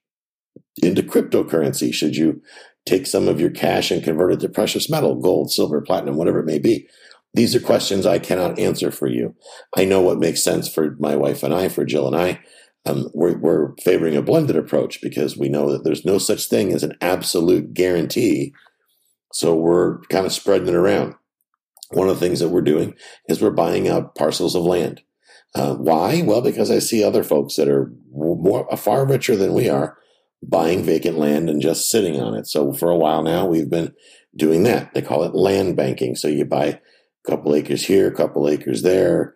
into 0.82 1.04
cryptocurrency? 1.04 1.94
Should 1.94 2.16
you 2.16 2.42
take 2.86 3.08
some 3.08 3.28
of 3.28 3.40
your 3.40 3.50
cash 3.50 3.92
and 3.92 4.04
convert 4.04 4.34
it 4.34 4.40
to 4.42 4.50
precious 4.50 4.90
metal, 4.90 5.16
gold, 5.16 5.52
silver, 5.52 5.82
platinum, 5.82 6.16
whatever 6.16 6.40
it 6.40 6.46
may 6.46 6.60
be? 6.60 6.88
These 7.34 7.56
are 7.56 7.60
questions 7.60 8.06
I 8.06 8.20
cannot 8.20 8.60
answer 8.60 8.92
for 8.92 9.08
you. 9.08 9.36
I 9.76 9.86
know 9.86 10.02
what 10.02 10.20
makes 10.20 10.44
sense 10.44 10.72
for 10.72 10.96
my 11.00 11.16
wife 11.16 11.42
and 11.44 11.54
I, 11.54 11.68
for 11.68 11.84
Jill 11.84 12.08
and 12.08 12.16
I. 12.16 12.40
Um, 12.86 13.10
we're, 13.14 13.38
we're 13.38 13.76
favoring 13.78 14.16
a 14.16 14.22
blended 14.22 14.56
approach 14.56 15.02
because 15.02 15.38
we 15.38 15.50
know 15.50 15.72
that 15.72 15.84
there's 15.84 16.06
no 16.06 16.18
such 16.18 16.48
thing 16.48 16.74
as 16.74 16.84
an 16.84 16.96
absolute 17.02 17.74
guarantee. 17.74 18.54
So 19.32 19.56
we're 19.56 20.00
kind 20.10 20.26
of 20.26 20.34
spreading 20.34 20.68
it 20.68 20.76
around. 20.76 21.16
One 21.92 22.10
of 22.10 22.20
the 22.20 22.26
things 22.26 22.40
that 22.40 22.50
we're 22.50 22.62
doing 22.62 22.94
is 23.28 23.42
we're 23.42 23.52
buying 23.52 23.88
up 23.88 24.16
parcels 24.16 24.56
of 24.56 24.64
land. 24.64 25.02
Uh, 25.56 25.76
why? 25.76 26.24
Well, 26.24 26.42
because 26.42 26.70
I 26.70 26.80
see 26.80 27.04
other 27.04 27.24
folks 27.24 27.56
that 27.56 27.70
are 27.70 27.92
more 28.12 28.68
far 28.76 29.06
richer 29.06 29.36
than 29.36 29.54
we 29.54 29.70
are 29.70 29.98
buying 30.50 30.84
vacant 30.84 31.18
land 31.18 31.50
and 31.50 31.62
just 31.62 31.90
sitting 31.90 32.20
on 32.20 32.34
it. 32.36 32.48
So 32.48 32.74
for 32.74 32.90
a 32.90 32.98
while 32.98 33.24
now, 33.24 33.46
we've 33.46 33.70
been 33.70 33.94
doing 34.36 34.64
that. 34.64 34.94
They 34.94 35.02
call 35.02 35.24
it 35.24 35.36
land 35.36 35.76
banking. 35.76 36.16
So 36.16 36.28
you 36.28 36.46
buy 36.46 36.66
a 36.66 36.80
couple 37.30 37.56
acres 37.56 37.86
here, 37.86 38.08
a 38.08 38.16
couple 38.16 38.48
acres 38.50 38.82
there. 38.82 39.36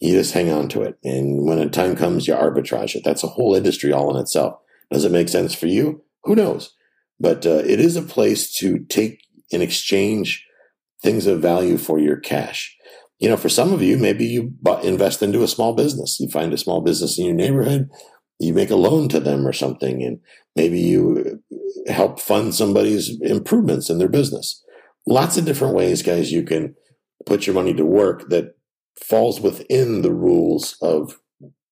You 0.00 0.12
just 0.12 0.34
hang 0.34 0.50
on 0.50 0.68
to 0.68 0.82
it. 0.82 0.98
And 1.02 1.46
when 1.46 1.58
a 1.58 1.68
time 1.68 1.96
comes, 1.96 2.28
you 2.28 2.34
arbitrage 2.34 2.94
it. 2.94 3.02
That's 3.04 3.24
a 3.24 3.28
whole 3.28 3.54
industry 3.54 3.92
all 3.92 4.14
in 4.14 4.20
itself. 4.20 4.58
Does 4.90 5.04
it 5.04 5.12
make 5.12 5.28
sense 5.28 5.54
for 5.54 5.66
you? 5.66 6.04
Who 6.24 6.34
knows? 6.34 6.74
But 7.18 7.46
uh, 7.46 7.62
it 7.64 7.80
is 7.80 7.96
a 7.96 8.02
place 8.02 8.52
to 8.58 8.80
take 8.88 9.22
and 9.52 9.62
exchange 9.62 10.46
things 11.02 11.26
of 11.26 11.40
value 11.40 11.78
for 11.78 11.98
your 11.98 12.16
cash. 12.16 12.76
You 13.18 13.30
know, 13.30 13.36
for 13.36 13.48
some 13.48 13.72
of 13.72 13.80
you, 13.80 13.96
maybe 13.96 14.26
you 14.26 14.52
invest 14.82 15.22
into 15.22 15.42
a 15.42 15.48
small 15.48 15.74
business. 15.74 16.18
You 16.20 16.28
find 16.28 16.52
a 16.52 16.58
small 16.58 16.82
business 16.82 17.18
in 17.18 17.24
your 17.24 17.34
neighborhood, 17.34 17.88
you 18.38 18.52
make 18.52 18.70
a 18.70 18.76
loan 18.76 19.08
to 19.08 19.20
them 19.20 19.46
or 19.46 19.52
something, 19.52 20.02
and 20.02 20.20
maybe 20.54 20.78
you 20.78 21.42
help 21.86 22.20
fund 22.20 22.54
somebody's 22.54 23.18
improvements 23.22 23.88
in 23.88 23.98
their 23.98 24.08
business. 24.08 24.62
Lots 25.06 25.36
of 25.36 25.44
different 25.44 25.74
ways, 25.74 26.02
guys, 26.02 26.32
you 26.32 26.42
can 26.42 26.74
put 27.24 27.46
your 27.46 27.54
money 27.54 27.74
to 27.74 27.84
work 27.84 28.28
that 28.28 28.56
falls 29.02 29.40
within 29.40 30.02
the 30.02 30.12
rules 30.12 30.76
of 30.82 31.18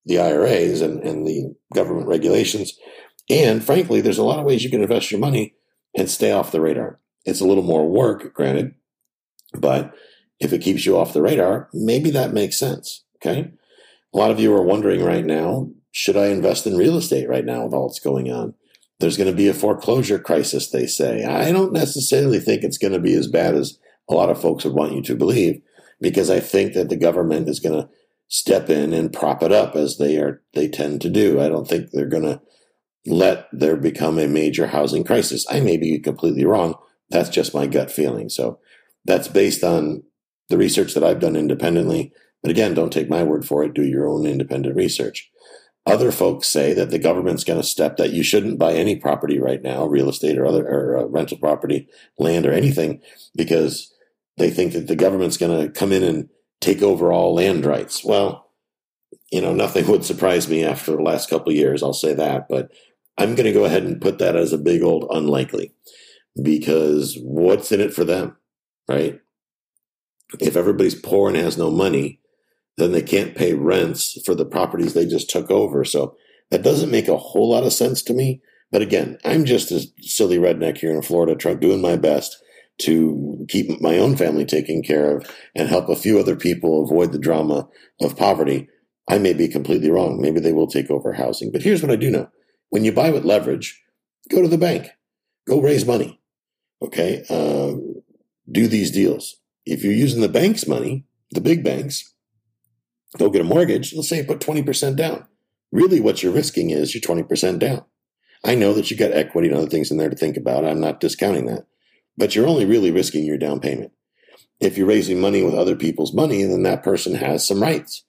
the 0.07 0.19
IRAs 0.19 0.81
and, 0.81 1.03
and 1.03 1.27
the 1.27 1.55
government 1.75 2.07
regulations. 2.07 2.79
And 3.31 3.65
frankly, 3.65 4.01
there's 4.01 4.19
a 4.19 4.25
lot 4.25 4.39
of 4.39 4.45
ways 4.45 4.63
you 4.63 4.71
can 4.71 4.83
invest 4.83 5.11
your 5.11 5.21
money 5.21 5.55
and 5.97 6.11
stay 6.11 6.33
off 6.33 6.53
the 6.53 6.61
radar. 6.61 7.01
It's 7.25 7.41
a 7.41 7.47
little 7.47 7.63
more 7.63 7.89
work, 7.89 8.35
granted, 8.35 8.75
but 9.55 9.95
if 10.41 10.53
it 10.53 10.61
keeps 10.61 10.85
you 10.85 10.99
off 10.99 11.15
the 11.15 11.23
radar, 11.23 11.71
maybe 11.73 12.11
that 12.11 12.35
makes 12.35 12.59
sense. 12.59 13.05
Okay. 13.17 13.51
A 14.13 14.19
lot 14.19 14.31
of 14.31 14.39
you 14.39 14.55
are 14.55 14.63
wondering 14.63 15.03
right 15.03 15.25
now, 15.25 15.71
should 15.97 16.17
I 16.17 16.27
invest 16.27 16.67
in 16.67 16.77
real 16.77 16.97
estate 16.97 17.29
right 17.29 17.45
now 17.45 17.65
with 17.65 17.73
all 17.73 17.87
that's 17.87 18.01
going 18.01 18.29
on? 18.31 18.55
There's 18.99 19.17
going 19.17 19.31
to 19.31 19.37
be 19.37 19.47
a 19.47 19.55
foreclosure 19.55 20.19
crisis, 20.19 20.69
they 20.69 20.89
say. 20.89 21.25
I 21.25 21.53
don't 21.53 21.73
necessarily 21.73 22.41
think 22.41 22.65
it's 22.65 22.79
going 22.79 22.95
to 22.95 22.99
be 22.99 23.15
as 23.15 23.29
bad 23.29 23.55
as 23.55 23.79
a 24.11 24.15
lot 24.15 24.29
of 24.29 24.41
folks 24.41 24.65
would 24.65 24.75
want 24.75 24.93
you 24.93 25.03
to 25.03 25.15
believe, 25.15 25.63
because 26.01 26.31
I 26.31 26.41
think 26.41 26.75
that 26.75 26.89
the 26.89 26.97
government 26.97 27.49
is 27.49 27.61
going 27.61 27.81
to 27.81 27.89
step 28.27 28.69
in 28.69 28.93
and 28.93 29.13
prop 29.13 29.41
it 29.41 29.53
up 29.53 29.77
as 29.77 29.99
they 29.99 30.17
are 30.17 30.43
they 30.53 30.67
tend 30.67 31.01
to 31.03 31.11
do. 31.11 31.41
I 31.41 31.49
don't 31.49 31.69
think 31.69 31.93
they're 31.93 32.07
going 32.07 32.25
to 32.25 32.41
let 33.07 33.47
there 33.53 33.77
become 33.77 34.19
a 34.19 34.27
major 34.27 34.67
housing 34.67 35.05
crisis. 35.05 35.47
I 35.49 35.61
may 35.61 35.77
be 35.77 36.01
completely 36.01 36.45
wrong. 36.45 36.75
That's 37.11 37.29
just 37.29 37.55
my 37.55 37.69
gut 37.69 37.93
feeling. 37.93 38.29
So 38.31 38.59
that's 39.05 39.29
based 39.29 39.63
on 39.63 40.03
the 40.49 40.59
research 40.59 40.95
that 40.95 41.05
I've 41.05 41.21
done 41.21 41.37
independently. 41.37 42.13
But 42.43 42.51
again, 42.51 42.75
don't 42.75 42.93
take 42.93 43.09
my 43.09 43.23
word 43.23 43.47
for 43.47 43.63
it. 43.63 43.75
Do 43.75 43.85
your 43.85 44.09
own 44.09 44.27
independent 44.27 44.75
research. 44.75 45.31
Other 45.87 46.11
folks 46.11 46.49
say 46.49 46.73
that 46.73 46.91
the 46.91 46.99
government's 46.99 47.45
going 47.45 47.61
to 47.61 47.67
step 47.67 47.99
that 47.99 48.13
you 48.13 48.23
shouldn't 48.23 48.59
buy 48.59 48.73
any 48.73 48.97
property 48.97 49.39
right 49.39 49.63
now, 49.63 49.85
real 49.85 50.09
estate 50.09 50.39
or 50.39 50.47
other 50.47 50.67
or 50.67 50.99
uh, 50.99 51.05
rental 51.05 51.37
property, 51.37 51.89
land 52.19 52.47
or 52.47 52.53
anything, 52.53 53.03
because 53.37 53.93
they 54.39 54.51
think 54.51 54.73
that 54.73 54.87
the 54.87 54.97
government's 54.97 55.37
going 55.37 55.61
to 55.61 55.71
come 55.71 55.93
in 55.93 56.03
and 56.03 56.29
take 56.61 56.83
over 56.83 57.13
all 57.13 57.35
land 57.35 57.67
rights. 57.67 58.03
Well, 58.03 58.51
you 59.31 59.43
know, 59.43 59.55
nothing 59.55 59.87
would 59.89 60.05
surprise 60.05 60.49
me 60.49 60.65
after 60.65 60.93
the 60.93 61.03
last 61.03 61.29
couple 61.29 61.53
years. 61.53 61.83
I'll 61.83 61.93
say 61.93 62.15
that, 62.15 62.49
but 62.49 62.71
I'm 63.19 63.35
going 63.35 63.47
to 63.47 63.53
go 63.53 63.65
ahead 63.65 63.83
and 63.83 64.01
put 64.01 64.19
that 64.19 64.37
as 64.37 64.53
a 64.53 64.59
big 64.59 64.83
old 64.83 65.07
unlikely 65.11 65.75
because 66.43 67.19
what's 67.23 67.71
in 67.71 67.81
it 67.81 67.93
for 67.93 68.05
them? 68.05 68.37
right? 68.89 69.21
If 70.41 70.57
everybody's 70.57 70.95
poor 70.95 71.29
and 71.29 71.37
has 71.37 71.57
no 71.57 71.71
money, 71.71 72.21
then 72.77 72.93
they 72.93 73.03
can't 73.03 73.37
pay 73.37 73.55
rents 73.55 74.19
for 74.25 74.35
the 74.35 74.45
properties 74.45 74.95
they 74.95 75.07
just 75.07 75.31
took 75.31 75.51
over. 75.51 75.85
So 75.85 76.17
that 76.51 76.63
doesn't 76.63 76.91
make 76.91 77.09
a 77.09 77.17
whole 77.17 77.51
lot 77.51 77.65
of 77.65 77.73
sense 77.73 78.03
to 78.03 78.15
me. 78.15 78.41
But 78.73 78.83
again, 78.83 79.19
I'm 79.25 79.45
just 79.45 79.71
a 79.71 79.87
silly 80.01 80.39
redneck 80.39 80.79
here 80.79 80.93
in 80.93 81.03
Florida, 81.03 81.37
trying 81.37 81.61
doing 81.61 81.81
my 81.81 81.97
best 81.97 82.37
to 82.79 83.47
keep 83.49 83.81
my 83.81 83.99
own 83.99 84.17
family 84.17 84.45
taken 84.45 84.83
care 84.83 85.17
of 85.17 85.31
and 85.55 85.69
help 85.69 85.89
a 85.89 85.97
few 85.97 86.19
other 86.19 86.35
people 86.35 86.83
avoid 86.83 87.13
the 87.13 87.19
drama 87.19 87.69
of 88.01 88.17
poverty. 88.17 88.69
I 89.09 89.19
may 89.19 89.33
be 89.33 89.47
completely 89.47 89.91
wrong. 89.91 90.21
Maybe 90.21 90.41
they 90.41 90.53
will 90.53 90.67
take 90.67 90.91
over 90.91 91.13
housing. 91.13 91.53
But 91.53 91.63
here's 91.63 91.83
what 91.83 91.93
I 91.93 91.97
do 91.97 92.11
know. 92.11 92.29
When 92.71 92.85
you 92.85 92.91
buy 92.91 93.11
with 93.11 93.25
leverage, 93.25 93.81
go 94.31 94.43
to 94.43 94.49
the 94.49 94.59
bank, 94.59 94.89
go 95.47 95.61
raise 95.61 95.87
money. 95.87 96.21
Okay. 96.83 97.25
Uh, 97.31 97.77
do 98.51 98.67
these 98.67 98.91
deals. 98.91 99.37
If 99.65 99.85
you're 99.85 99.93
using 99.93 100.21
the 100.21 100.29
bank's 100.29 100.67
money, 100.67 101.05
the 101.31 101.41
big 101.41 101.63
banks, 101.65 102.14
go 103.19 103.31
get 103.31 103.41
a 103.41 103.45
mortgage, 103.45 103.95
let's 103.95 104.09
say 104.09 104.25
put 104.25 104.41
20% 104.41 104.97
down. 104.97 105.27
Really, 105.73 106.01
what 106.01 106.23
you're 106.23 106.33
risking 106.33 106.71
is 106.71 106.95
you're 106.95 107.03
20% 107.03 107.59
down. 107.59 107.85
I 108.45 108.55
know 108.55 108.75
that 108.75 108.91
you 108.91 108.97
got 108.97 109.13
equity 109.13 109.49
and 109.49 109.57
other 109.57 109.69
things 109.69 109.91
in 109.91 109.97
there 109.97 110.11
to 110.11 110.17
think 110.17 110.37
about. 110.37 110.65
I'm 110.65 110.81
not 110.81 111.01
discounting 111.01 111.47
that. 111.47 111.67
But 112.17 112.35
you're 112.35 112.47
only 112.47 112.65
really 112.65 112.91
risking 112.91 113.25
your 113.25 113.39
down 113.39 113.61
payment. 113.61 113.93
If 114.61 114.79
you're 114.79 114.87
raising 114.87 115.21
money 115.21 115.43
with 115.43 115.55
other 115.55 115.75
people's 115.75 116.15
money, 116.15 116.45
then 116.45 116.63
that 116.63 116.83
person 116.83 117.15
has 117.17 117.47
some 117.47 117.63
rights 117.63 118.05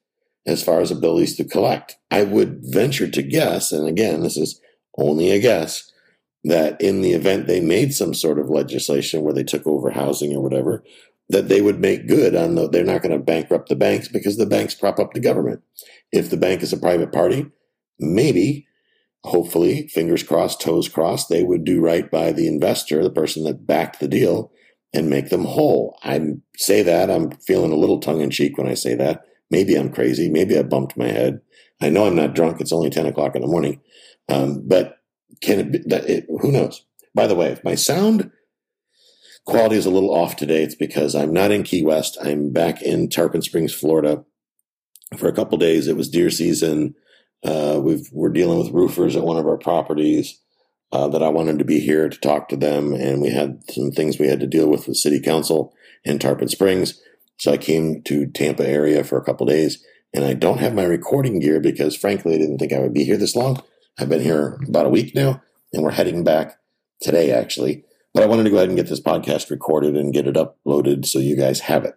as 0.46 0.64
far 0.64 0.80
as 0.80 0.92
abilities 0.92 1.36
to 1.38 1.44
collect. 1.44 1.98
I 2.12 2.24
would 2.24 2.60
venture 2.62 3.10
to 3.10 3.24
guess, 3.24 3.72
and 3.72 3.88
again, 3.88 4.22
this 4.22 4.38
is 4.38 4.62
only 4.98 5.32
a 5.32 5.40
guess, 5.40 5.92
that 6.44 6.80
in 6.80 7.02
the 7.02 7.14
event 7.14 7.48
they 7.48 7.60
made 7.60 7.94
some 7.94 8.14
sort 8.14 8.38
of 8.38 8.50
legislation 8.50 9.24
where 9.24 9.34
they 9.34 9.44
took 9.44 9.66
over 9.66 9.90
housing 9.90 10.36
or 10.36 10.42
whatever, 10.42 10.84
that 11.30 11.48
they 11.48 11.62
would 11.62 11.80
make 11.80 12.08
good 12.08 12.36
on 12.36 12.56
the, 12.56 12.70
they're 12.70 12.84
not 12.84 13.02
going 13.02 13.18
to 13.18 13.24
bankrupt 13.24 13.70
the 13.70 13.76
banks 13.76 14.08
because 14.08 14.38
the 14.38 14.46
banks 14.46 14.76
prop 14.76 15.00
up 15.00 15.14
the 15.14 15.20
government. 15.20 15.62
If 16.12 16.30
the 16.30 16.38
bank 16.38 16.62
is 16.62 16.72
a 16.72 16.78
private 16.78 17.12
party, 17.12 17.48
maybe, 18.00 18.68
hopefully, 19.24 19.88
fingers 19.88 20.22
crossed, 20.22 20.62
toes 20.62 20.88
crossed, 20.88 21.30
they 21.30 21.44
would 21.44 21.64
do 21.64 21.82
right 21.82 22.10
by 22.10 22.32
the 22.32 22.48
investor, 22.48 23.04
the 23.04 23.10
person 23.10 23.44
that 23.46 23.66
backed 23.66 24.00
the 24.00 24.08
deal, 24.08 24.52
and 24.94 25.10
make 25.10 25.30
them 25.30 25.46
whole. 25.46 25.98
I 26.04 26.22
say 26.58 26.84
that, 26.84 27.10
I'm 27.10 27.32
feeling 27.32 27.72
a 27.72 27.78
little 27.78 28.00
tongue 28.00 28.22
in 28.22 28.30
cheek 28.30 28.58
when 28.58 28.68
I 28.68 28.76
say 28.76 28.96
that. 28.96 29.24
Maybe 29.52 29.76
I'm 29.76 29.92
crazy. 29.92 30.30
Maybe 30.30 30.58
I 30.58 30.64
bumped 30.64 30.98
my 30.98 31.08
head. 31.08 31.42
I 31.82 31.90
know 31.90 32.06
I'm 32.06 32.16
not 32.16 32.34
drunk. 32.34 32.62
It's 32.62 32.72
only 32.72 32.90
10 32.90 33.06
o'clock 33.06 33.36
in 33.36 33.42
the 33.42 33.48
morning. 33.48 33.82
Um, 34.30 34.64
but 34.66 34.98
can 35.42 35.60
it 35.60 35.72
be 35.72 35.80
that 35.88 36.10
it, 36.10 36.26
who 36.42 36.52
knows? 36.52 36.86
By 37.14 37.28
the 37.28 37.36
way, 37.36 37.52
if 37.52 37.64
my 37.64 37.76
sound 37.76 38.32
quality 39.46 39.76
is 39.76 39.86
a 39.86 39.92
little 39.92 40.14
off 40.14 40.36
today, 40.36 40.64
it's 40.64 40.76
because 40.76 41.16
I'm 41.16 41.34
not 41.34 41.52
in 41.52 41.64
Key 41.64 41.84
West. 41.84 42.18
I'm 42.22 42.52
back 42.52 42.82
in 42.82 43.10
Tarpon 43.10 43.42
Springs, 43.42 43.74
Florida 43.74 44.26
for 45.18 45.28
a 45.28 45.34
couple 45.34 45.58
days. 45.58 45.88
It 45.88 45.96
was 45.96 46.10
deer 46.10 46.30
season. 46.30 46.96
Uh, 47.44 47.80
we 47.82 48.04
are 48.20 48.30
dealing 48.30 48.60
with 48.60 48.72
roofers 48.72 49.16
at 49.16 49.24
one 49.24 49.38
of 49.38 49.46
our 49.46 49.58
properties 49.58 50.40
uh, 50.92 51.08
that 51.10 51.22
I 51.22 51.30
wanted 51.30 51.60
to 51.60 51.66
be 51.66 51.80
here 51.80 52.10
to 52.10 52.18
talk 52.20 52.50
to 52.50 52.58
them. 52.58 52.94
And 52.94 53.22
we 53.22 53.30
had 53.30 53.62
some 53.70 53.92
things 53.92 54.18
we 54.18 54.28
had 54.28 54.40
to 54.40 54.48
deal 54.48 54.68
with 54.68 54.88
with 54.88 54.98
city 54.98 55.20
council 55.20 55.74
in 56.04 56.18
Tarpon 56.18 56.48
Springs. 56.48 57.00
So 57.38 57.52
I 57.52 57.58
came 57.58 58.02
to 58.04 58.26
Tampa 58.28 58.68
area 58.68 59.04
for 59.04 59.18
a 59.18 59.24
couple 59.24 59.46
days 59.46 59.84
and 60.14 60.24
I 60.24 60.34
don't 60.34 60.60
have 60.60 60.74
my 60.74 60.86
recording 60.86 61.40
gear 61.40 61.60
because 61.60 61.96
frankly, 61.96 62.36
I 62.36 62.38
didn't 62.38 62.58
think 62.58 62.72
I 62.72 62.80
would 62.80 62.94
be 62.94 63.04
here 63.04 63.18
this 63.18 63.36
long. 63.36 63.62
I've 64.00 64.10
been 64.10 64.22
here 64.22 64.58
about 64.68 64.86
a 64.86 64.90
week 64.90 65.14
now, 65.16 65.42
and 65.72 65.84
we're 65.84 65.92
heading 65.92 66.24
back 66.24 66.58
today, 67.02 67.32
actually. 67.32 67.84
But 68.16 68.24
I 68.24 68.28
wanted 68.28 68.46
to 68.46 68.50
go 68.50 68.56
ahead 68.56 68.70
and 68.70 68.78
get 68.78 68.88
this 68.88 69.02
podcast 69.02 69.52
recorded 69.52 69.98
and 69.98 70.14
get 70.14 70.26
it 70.26 70.36
uploaded 70.36 71.06
so 71.06 71.20
you 71.20 71.36
guys 71.36 71.60
have 71.60 71.84
it. 71.84 71.96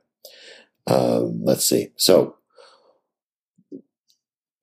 Uh, 0.85 1.21
let's 1.21 1.65
see. 1.65 1.91
So, 1.97 2.35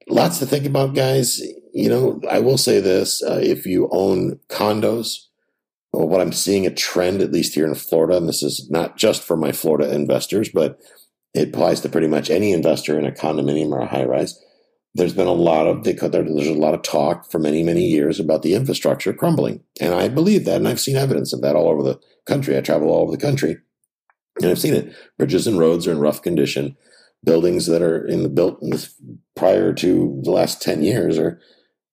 lots 0.09 0.37
to 0.39 0.45
think 0.45 0.65
about, 0.65 0.95
guys. 0.95 1.41
You 1.73 1.87
know, 1.87 2.21
I 2.29 2.39
will 2.39 2.57
say 2.57 2.81
this 2.81 3.23
uh, 3.23 3.39
if 3.41 3.65
you 3.65 3.87
own 3.93 4.41
condos, 4.49 5.27
well, 5.93 6.09
what 6.09 6.19
I'm 6.19 6.33
seeing 6.33 6.65
a 6.65 6.73
trend, 6.73 7.21
at 7.21 7.31
least 7.31 7.55
here 7.55 7.65
in 7.65 7.75
Florida, 7.75 8.17
and 8.17 8.27
this 8.27 8.43
is 8.43 8.69
not 8.69 8.97
just 8.97 9.23
for 9.23 9.37
my 9.37 9.53
Florida 9.53 9.95
investors, 9.95 10.49
but 10.53 10.77
it 11.33 11.49
applies 11.49 11.79
to 11.81 11.89
pretty 11.89 12.07
much 12.07 12.29
any 12.29 12.51
investor 12.51 12.99
in 12.99 13.05
a 13.05 13.11
condominium 13.11 13.71
or 13.71 13.79
a 13.79 13.87
high 13.87 14.03
rise 14.03 14.37
there's 14.95 15.13
been 15.13 15.27
a 15.27 15.33
lot 15.33 15.67
of 15.67 15.83
there's 15.83 16.47
a 16.47 16.53
lot 16.53 16.73
of 16.73 16.81
talk 16.81 17.29
for 17.29 17.37
many 17.37 17.61
many 17.63 17.85
years 17.85 18.19
about 18.19 18.41
the 18.41 18.55
infrastructure 18.55 19.13
crumbling, 19.13 19.61
and 19.81 19.93
I 19.93 20.07
believe 20.07 20.45
that, 20.45 20.55
and 20.55 20.67
I've 20.67 20.79
seen 20.79 20.95
evidence 20.95 21.33
of 21.33 21.41
that 21.41 21.55
all 21.55 21.69
over 21.69 21.83
the 21.83 21.99
country. 22.25 22.57
I 22.57 22.61
travel 22.61 22.89
all 22.89 23.03
over 23.03 23.11
the 23.11 23.17
country, 23.17 23.57
and 24.41 24.49
I've 24.49 24.59
seen 24.59 24.73
it. 24.73 24.95
Bridges 25.17 25.47
and 25.47 25.59
roads 25.59 25.85
are 25.85 25.91
in 25.91 25.99
rough 25.99 26.21
condition. 26.21 26.77
Buildings 27.25 27.65
that 27.65 27.81
are 27.81 28.05
in 28.05 28.23
the 28.23 28.29
built 28.29 28.63
prior 29.35 29.73
to 29.73 30.21
the 30.23 30.31
last 30.31 30.61
ten 30.61 30.81
years 30.81 31.19
are 31.19 31.41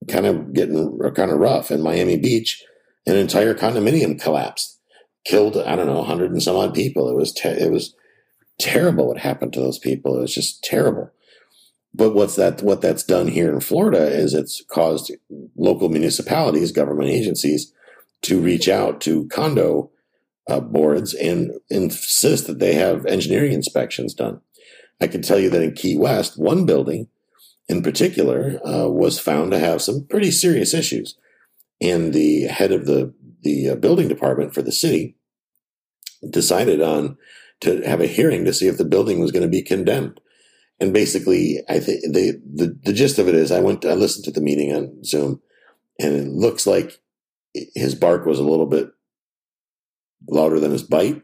kind 0.08 0.26
of 0.26 0.52
getting 0.52 0.98
are 1.02 1.10
kind 1.10 1.32
of 1.32 1.40
rough. 1.40 1.72
In 1.72 1.82
Miami 1.82 2.16
Beach, 2.16 2.62
an 3.06 3.16
entire 3.16 3.54
condominium 3.54 4.20
collapsed, 4.20 4.78
killed 5.24 5.56
I 5.56 5.74
don't 5.74 5.86
know 5.86 6.04
hundred 6.04 6.30
and 6.30 6.42
some 6.42 6.56
odd 6.56 6.72
people. 6.72 7.08
It 7.08 7.16
was 7.16 7.32
te- 7.32 7.48
it 7.48 7.72
was 7.72 7.96
terrible 8.60 9.08
what 9.08 9.18
happened 9.18 9.52
to 9.54 9.60
those 9.60 9.80
people. 9.80 10.16
It 10.16 10.20
was 10.20 10.34
just 10.34 10.62
terrible. 10.62 11.10
But 11.94 12.14
what's 12.14 12.36
that? 12.36 12.62
What 12.62 12.80
that's 12.80 13.02
done 13.02 13.28
here 13.28 13.52
in 13.52 13.60
Florida 13.60 14.06
is 14.06 14.32
it's 14.32 14.62
caused 14.68 15.12
local 15.56 15.88
municipalities, 15.88 16.72
government 16.72 17.10
agencies, 17.10 17.72
to 18.22 18.40
reach 18.40 18.68
out 18.68 19.00
to 19.02 19.28
condo 19.28 19.90
uh, 20.48 20.60
boards 20.60 21.14
and 21.14 21.52
insist 21.68 22.46
that 22.46 22.58
they 22.58 22.74
have 22.74 23.06
engineering 23.06 23.52
inspections 23.52 24.14
done. 24.14 24.40
I 25.00 25.06
can 25.06 25.22
tell 25.22 25.38
you 25.38 25.50
that 25.50 25.62
in 25.62 25.72
Key 25.74 25.96
West, 25.96 26.38
one 26.38 26.64
building 26.64 27.08
in 27.68 27.82
particular 27.82 28.60
uh, 28.66 28.88
was 28.88 29.18
found 29.18 29.50
to 29.50 29.58
have 29.58 29.82
some 29.82 30.06
pretty 30.08 30.30
serious 30.30 30.74
issues, 30.74 31.16
and 31.80 32.12
the 32.12 32.44
head 32.44 32.72
of 32.72 32.86
the 32.86 33.12
the 33.42 33.70
uh, 33.70 33.74
building 33.74 34.06
department 34.08 34.54
for 34.54 34.62
the 34.62 34.72
city 34.72 35.16
decided 36.28 36.80
on 36.80 37.16
to 37.60 37.80
have 37.82 38.00
a 38.00 38.06
hearing 38.06 38.44
to 38.44 38.52
see 38.52 38.68
if 38.68 38.78
the 38.78 38.84
building 38.84 39.18
was 39.20 39.32
going 39.32 39.42
to 39.42 39.48
be 39.48 39.62
condemned. 39.62 40.20
And 40.82 40.92
basically, 40.92 41.62
I 41.68 41.78
think 41.78 42.00
the, 42.02 42.42
the, 42.44 42.76
the 42.82 42.92
gist 42.92 43.20
of 43.20 43.28
it 43.28 43.36
is 43.36 43.52
I 43.52 43.60
went, 43.60 43.84
I 43.84 43.94
listened 43.94 44.24
to 44.24 44.32
the 44.32 44.40
meeting 44.40 44.74
on 44.74 45.04
Zoom 45.04 45.40
and 46.00 46.12
it 46.12 46.26
looks 46.26 46.66
like 46.66 46.98
his 47.76 47.94
bark 47.94 48.26
was 48.26 48.40
a 48.40 48.42
little 48.42 48.66
bit 48.66 48.90
louder 50.28 50.58
than 50.58 50.72
his 50.72 50.82
bite. 50.82 51.22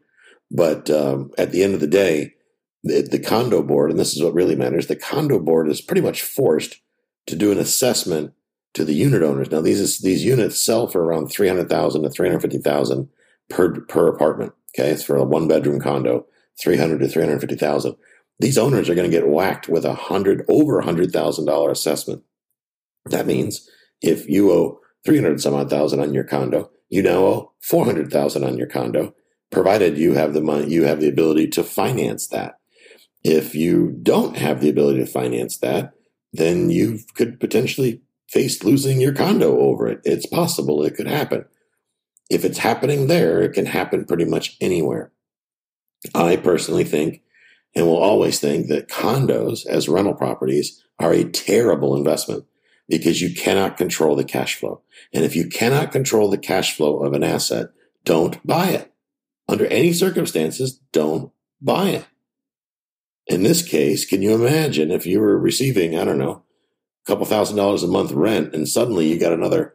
But 0.48 0.88
um, 0.90 1.32
at 1.36 1.50
the 1.50 1.64
end 1.64 1.74
of 1.74 1.80
the 1.80 1.88
day, 1.88 2.34
the, 2.84 3.02
the 3.02 3.18
condo 3.18 3.60
board, 3.60 3.90
and 3.90 3.98
this 3.98 4.14
is 4.14 4.22
what 4.22 4.32
really 4.32 4.54
matters, 4.54 4.86
the 4.86 4.94
condo 4.94 5.40
board 5.40 5.68
is 5.68 5.80
pretty 5.80 6.02
much 6.02 6.22
forced 6.22 6.76
to 7.26 7.34
do 7.34 7.50
an 7.50 7.58
assessment 7.58 8.34
to 8.74 8.84
the 8.84 8.94
unit 8.94 9.24
owners. 9.24 9.50
Now, 9.50 9.60
these 9.60 9.98
these 9.98 10.24
units 10.24 10.64
sell 10.64 10.86
for 10.86 11.02
around 11.02 11.26
three 11.26 11.48
hundred 11.48 11.68
thousand 11.68 12.02
to 12.02 12.10
three 12.10 12.28
hundred 12.28 12.42
fifty 12.42 12.58
thousand 12.58 13.08
per 13.50 13.80
per 13.86 14.06
apartment. 14.06 14.52
Okay, 14.78 14.90
it's 14.90 15.02
for 15.02 15.16
a 15.16 15.24
one 15.24 15.48
bedroom 15.48 15.80
condo, 15.80 16.26
three 16.62 16.76
hundred 16.76 17.00
to 17.00 17.08
three 17.08 17.24
hundred 17.24 17.40
fifty 17.40 17.56
thousand 17.56 17.96
these 18.38 18.58
owners 18.58 18.88
are 18.88 18.94
going 18.94 19.10
to 19.10 19.16
get 19.16 19.28
whacked 19.28 19.68
with 19.68 19.84
a 19.84 19.94
hundred 19.94 20.44
over 20.48 20.78
a 20.78 20.84
hundred 20.84 21.12
thousand 21.12 21.46
dollar 21.46 21.70
assessment. 21.70 22.22
That 23.06 23.26
means 23.26 23.68
if 24.00 24.28
you 24.28 24.52
owe 24.52 24.80
three 25.04 25.16
hundred 25.16 25.40
some 25.40 25.54
odd 25.54 25.70
thousand 25.70 26.00
on 26.00 26.14
your 26.14 26.24
condo, 26.24 26.70
you 26.88 27.02
now 27.02 27.18
owe 27.18 27.52
four 27.60 27.84
hundred 27.84 28.10
thousand 28.10 28.44
on 28.44 28.56
your 28.56 28.68
condo, 28.68 29.14
provided 29.50 29.98
you 29.98 30.14
have 30.14 30.34
the 30.34 30.40
money, 30.40 30.68
you 30.68 30.84
have 30.84 31.00
the 31.00 31.08
ability 31.08 31.48
to 31.48 31.64
finance 31.64 32.28
that. 32.28 32.58
If 33.24 33.54
you 33.54 33.98
don't 34.02 34.36
have 34.36 34.60
the 34.60 34.70
ability 34.70 35.00
to 35.00 35.06
finance 35.06 35.58
that, 35.58 35.92
then 36.32 36.70
you 36.70 37.00
could 37.14 37.40
potentially 37.40 38.02
face 38.28 38.62
losing 38.62 39.00
your 39.00 39.14
condo 39.14 39.58
over 39.58 39.88
it. 39.88 40.00
It's 40.04 40.26
possible 40.26 40.84
it 40.84 40.94
could 40.94 41.08
happen. 41.08 41.44
If 42.30 42.44
it's 42.44 42.58
happening 42.58 43.06
there, 43.06 43.40
it 43.42 43.54
can 43.54 43.66
happen 43.66 44.04
pretty 44.04 44.26
much 44.26 44.56
anywhere. 44.60 45.10
I 46.14 46.36
personally 46.36 46.84
think 46.84 47.22
and 47.74 47.86
will 47.86 47.98
always 47.98 48.40
think 48.40 48.68
that 48.68 48.88
condos 48.88 49.66
as 49.66 49.88
rental 49.88 50.14
properties 50.14 50.82
are 50.98 51.12
a 51.12 51.24
terrible 51.24 51.96
investment 51.96 52.44
because 52.88 53.20
you 53.20 53.34
cannot 53.34 53.76
control 53.76 54.16
the 54.16 54.24
cash 54.24 54.56
flow. 54.56 54.82
And 55.12 55.24
if 55.24 55.36
you 55.36 55.48
cannot 55.48 55.92
control 55.92 56.30
the 56.30 56.38
cash 56.38 56.76
flow 56.76 57.00
of 57.00 57.12
an 57.12 57.22
asset, 57.22 57.68
don't 58.04 58.44
buy 58.46 58.70
it. 58.70 58.92
Under 59.48 59.66
any 59.66 59.92
circumstances, 59.92 60.80
don't 60.92 61.32
buy 61.60 61.88
it. 61.90 62.06
In 63.26 63.42
this 63.42 63.62
case, 63.62 64.06
can 64.06 64.22
you 64.22 64.34
imagine 64.34 64.90
if 64.90 65.06
you 65.06 65.20
were 65.20 65.38
receiving, 65.38 65.98
I 65.98 66.04
don't 66.04 66.18
know, 66.18 66.42
a 67.04 67.06
couple 67.06 67.26
thousand 67.26 67.56
dollars 67.56 67.82
a 67.82 67.88
month 67.88 68.12
rent 68.12 68.54
and 68.54 68.66
suddenly 68.66 69.08
you 69.08 69.20
got 69.20 69.32
another 69.32 69.74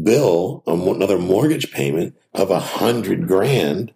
bill, 0.00 0.62
um, 0.66 0.86
another 0.86 1.18
mortgage 1.18 1.72
payment 1.72 2.14
of 2.34 2.50
a 2.50 2.60
hundred 2.60 3.26
grand 3.26 3.92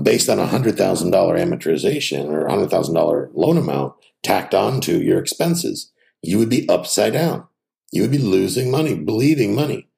based 0.00 0.28
on 0.28 0.38
a 0.38 0.46
$100,000 0.46 0.76
amortization 0.76 2.28
or 2.28 2.48
$100,000 2.48 3.30
loan 3.34 3.58
amount 3.58 3.94
tacked 4.22 4.54
on 4.54 4.80
to 4.82 5.02
your 5.02 5.18
expenses, 5.18 5.92
you 6.22 6.38
would 6.38 6.48
be 6.48 6.68
upside 6.68 7.12
down. 7.12 7.46
You 7.90 8.02
would 8.02 8.10
be 8.10 8.18
losing 8.18 8.70
money, 8.70 8.94
bleeding 8.94 9.54
money. 9.54 9.88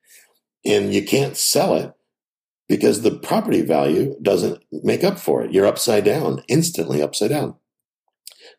And 0.65 0.93
you 0.93 1.05
can't 1.05 1.37
sell 1.37 1.77
it 1.77 1.93
because 2.69 3.03
the 3.03 3.17
property 3.17 3.61
value 3.61 4.17
doesn't 4.21 4.65
make 4.73 5.05
up 5.05 5.19
for 5.19 5.45
it. 5.45 5.53
You're 5.53 5.67
upside 5.67 6.05
down, 6.05 6.43
instantly 6.49 7.03
upside 7.03 7.31
down. 7.31 7.57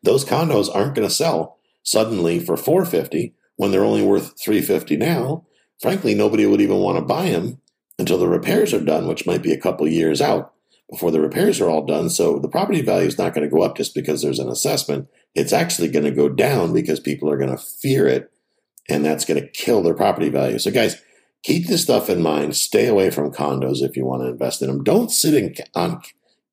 Those 0.02 0.24
condos 0.24 0.74
aren't 0.74 0.94
going 0.94 1.08
to 1.08 1.14
sell 1.14 1.58
suddenly 1.82 2.38
for 2.38 2.56
450 2.56 3.34
when 3.56 3.72
they're 3.72 3.84
only 3.84 4.02
worth 4.02 4.40
350 4.40 4.96
now. 4.96 5.44
Frankly, 5.80 6.14
nobody 6.14 6.46
would 6.46 6.60
even 6.60 6.78
want 6.78 6.96
to 6.96 7.04
buy 7.04 7.30
them 7.30 7.60
until 7.98 8.18
the 8.18 8.28
repairs 8.28 8.72
are 8.72 8.80
done, 8.80 9.06
which 9.06 9.26
might 9.26 9.42
be 9.42 9.52
a 9.52 9.60
couple 9.60 9.86
years 9.88 10.20
out 10.22 10.52
before 10.90 11.10
the 11.10 11.20
repairs 11.20 11.60
are 11.60 11.68
all 11.68 11.84
done. 11.84 12.08
So 12.08 12.38
the 12.38 12.48
property 12.48 12.82
value 12.82 13.08
is 13.08 13.18
not 13.18 13.34
going 13.34 13.48
to 13.48 13.54
go 13.54 13.62
up 13.62 13.76
just 13.76 13.94
because 13.94 14.22
there's 14.22 14.38
an 14.38 14.48
assessment. 14.48 15.08
It's 15.34 15.52
actually 15.52 15.88
going 15.88 16.04
to 16.04 16.10
go 16.10 16.28
down 16.28 16.72
because 16.72 17.00
people 17.00 17.30
are 17.30 17.36
going 17.36 17.50
to 17.50 17.62
fear 17.62 18.06
it 18.06 18.30
and 18.88 19.04
that's 19.04 19.24
going 19.24 19.40
to 19.40 19.48
kill 19.48 19.82
their 19.82 19.94
property 19.94 20.28
value. 20.28 20.58
So 20.58 20.70
guys, 20.70 21.02
keep 21.42 21.66
this 21.66 21.82
stuff 21.82 22.08
in 22.08 22.22
mind. 22.22 22.56
Stay 22.56 22.86
away 22.86 23.10
from 23.10 23.32
condos 23.32 23.82
if 23.82 23.96
you 23.96 24.04
want 24.04 24.22
to 24.22 24.28
invest 24.28 24.62
in 24.62 24.68
them. 24.68 24.84
Don't 24.84 25.10
sit 25.10 25.34
in 25.34 25.54
on 25.74 26.02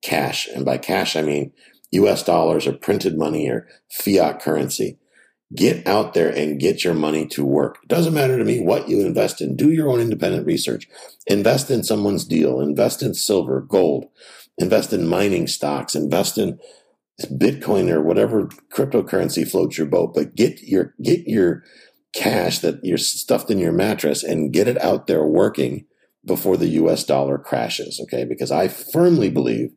cash. 0.02 0.48
And 0.48 0.64
by 0.64 0.78
cash, 0.78 1.14
I 1.16 1.22
mean 1.22 1.52
US 1.92 2.24
dollars 2.24 2.66
or 2.66 2.72
printed 2.72 3.16
money 3.16 3.48
or 3.48 3.68
fiat 3.90 4.40
currency. 4.40 4.98
Get 5.54 5.86
out 5.86 6.14
there 6.14 6.30
and 6.30 6.58
get 6.58 6.82
your 6.82 6.94
money 6.94 7.26
to 7.28 7.44
work. 7.44 7.78
It 7.82 7.88
doesn't 7.88 8.14
matter 8.14 8.38
to 8.38 8.44
me 8.44 8.60
what 8.60 8.88
you 8.88 9.04
invest 9.04 9.40
in. 9.40 9.56
Do 9.56 9.70
your 9.70 9.88
own 9.88 10.00
independent 10.00 10.46
research. 10.46 10.88
Invest 11.26 11.70
in 11.70 11.84
someone's 11.84 12.24
deal. 12.24 12.60
Invest 12.60 13.02
in 13.02 13.14
silver, 13.14 13.60
gold. 13.60 14.06
Invest 14.58 14.92
in 14.92 15.06
mining 15.06 15.46
stocks. 15.46 15.94
Invest 15.94 16.38
in 16.38 16.58
Bitcoin 17.22 17.90
or 17.90 18.02
whatever 18.02 18.48
cryptocurrency 18.72 19.48
floats 19.48 19.78
your 19.78 19.86
boat. 19.86 20.14
But 20.14 20.34
get 20.34 20.62
your 20.62 20.94
get 21.02 21.26
your 21.26 21.62
cash 22.14 22.60
that 22.60 22.84
you're 22.84 22.98
stuffed 22.98 23.50
in 23.50 23.58
your 23.58 23.72
mattress 23.72 24.22
and 24.22 24.52
get 24.52 24.68
it 24.68 24.80
out 24.80 25.06
there 25.06 25.24
working 25.24 25.84
before 26.24 26.56
the 26.56 26.68
US 26.68 27.04
dollar 27.04 27.38
crashes. 27.38 28.00
Okay. 28.00 28.24
Because 28.24 28.50
I 28.50 28.68
firmly 28.68 29.30
believe 29.30 29.70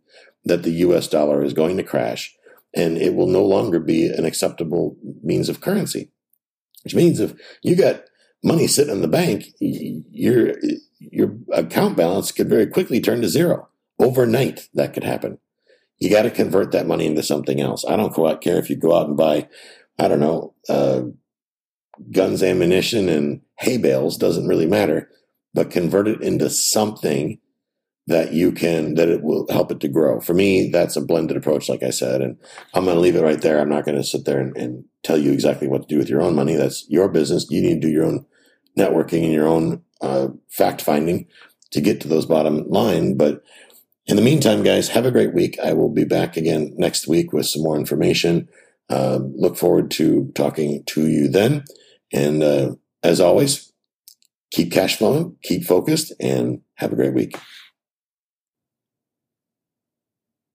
that 0.45 0.63
the 0.63 0.71
US 0.71 1.07
dollar 1.07 1.43
is 1.43 1.53
going 1.53 1.77
to 1.77 1.83
crash 1.83 2.33
and 2.75 2.97
it 2.97 3.15
will 3.15 3.27
no 3.27 3.43
longer 3.43 3.79
be 3.79 4.07
an 4.07 4.25
acceptable 4.25 4.97
means 5.23 5.49
of 5.49 5.61
currency. 5.61 6.11
Which 6.83 6.95
means 6.95 7.19
if 7.19 7.33
you 7.63 7.75
got 7.75 8.03
money 8.43 8.67
sitting 8.67 8.93
in 8.93 9.01
the 9.01 9.07
bank, 9.07 9.45
your 9.59 10.55
your 10.99 11.37
account 11.53 11.97
balance 11.97 12.31
could 12.31 12.49
very 12.49 12.67
quickly 12.67 12.99
turn 12.99 13.21
to 13.21 13.29
zero 13.29 13.69
overnight. 13.99 14.69
That 14.73 14.93
could 14.93 15.03
happen. 15.03 15.39
You 15.99 16.09
got 16.09 16.23
to 16.23 16.31
convert 16.31 16.71
that 16.71 16.87
money 16.87 17.07
into 17.07 17.23
something 17.23 17.59
else. 17.59 17.83
I 17.85 17.95
don't 17.95 18.13
quite 18.13 18.41
care 18.41 18.57
if 18.57 18.69
you 18.69 18.75
go 18.75 18.95
out 18.95 19.07
and 19.07 19.17
buy, 19.17 19.47
I 19.97 20.07
don't 20.07 20.19
know, 20.19 20.53
uh, 20.69 21.03
guns, 22.11 22.43
ammunition, 22.43 23.09
and 23.09 23.41
hay 23.57 23.77
bales. 23.77 24.17
Doesn't 24.17 24.47
really 24.47 24.67
matter, 24.67 25.09
but 25.53 25.71
convert 25.71 26.07
it 26.07 26.21
into 26.21 26.49
something 26.49 27.39
that 28.07 28.33
you 28.33 28.51
can 28.53 28.95
that 28.95 29.09
it 29.09 29.21
will 29.21 29.45
help 29.49 29.71
it 29.71 29.81
to 29.81 29.87
grow. 29.87 30.19
For 30.19 30.33
me, 30.33 30.69
that's 30.69 30.95
a 30.95 31.01
blended 31.01 31.37
approach, 31.37 31.69
like 31.69 31.83
I 31.83 31.89
said, 31.89 32.21
and 32.21 32.37
I'm 32.73 32.85
going 32.85 32.95
to 32.95 33.01
leave 33.01 33.15
it 33.15 33.23
right 33.23 33.41
there. 33.41 33.59
I'm 33.59 33.69
not 33.69 33.85
going 33.85 33.97
to 33.97 34.03
sit 34.03 34.25
there 34.25 34.39
and, 34.39 34.55
and, 34.57 34.85
tell 35.03 35.17
you 35.17 35.31
exactly 35.31 35.69
what 35.69 35.83
to 35.83 35.87
do 35.87 35.97
with 35.97 36.09
your 36.09 36.21
own 36.21 36.35
money. 36.35 36.55
That's 36.55 36.85
your 36.89 37.07
business. 37.07 37.45
You 37.49 37.61
need 37.61 37.81
to 37.81 37.87
do 37.87 37.93
your 37.93 38.03
own 38.03 38.25
networking 38.77 39.23
and 39.23 39.31
your 39.31 39.47
own 39.47 39.81
uh, 40.01 40.27
fact 40.49 40.81
finding 40.81 41.27
to 41.71 41.79
get 41.79 42.01
to 42.01 42.09
those 42.09 42.25
bottom 42.25 42.67
line. 42.67 43.15
But 43.15 43.41
in 44.05 44.17
the 44.17 44.21
meantime, 44.21 44.63
guys, 44.63 44.89
have 44.89 45.05
a 45.05 45.11
great 45.11 45.33
week. 45.33 45.57
I 45.63 45.71
will 45.71 45.87
be 45.87 46.03
back 46.03 46.35
again 46.35 46.73
next 46.77 47.07
week 47.07 47.31
with 47.31 47.45
some 47.45 47.63
more 47.63 47.77
information. 47.77 48.49
Uh, 48.89 49.19
look 49.35 49.55
forward 49.55 49.91
to 49.91 50.29
talking 50.35 50.83
to 50.87 51.07
you 51.07 51.29
then. 51.29 51.63
And 52.11 52.43
uh, 52.43 52.75
as 53.01 53.21
always, 53.21 53.71
keep 54.51 54.73
cash 54.73 54.97
flowing, 54.97 55.37
keep 55.41 55.63
focused, 55.63 56.11
and 56.19 56.61
have 56.75 56.91
a 56.91 56.97
great 56.97 57.13
week. 57.13 57.37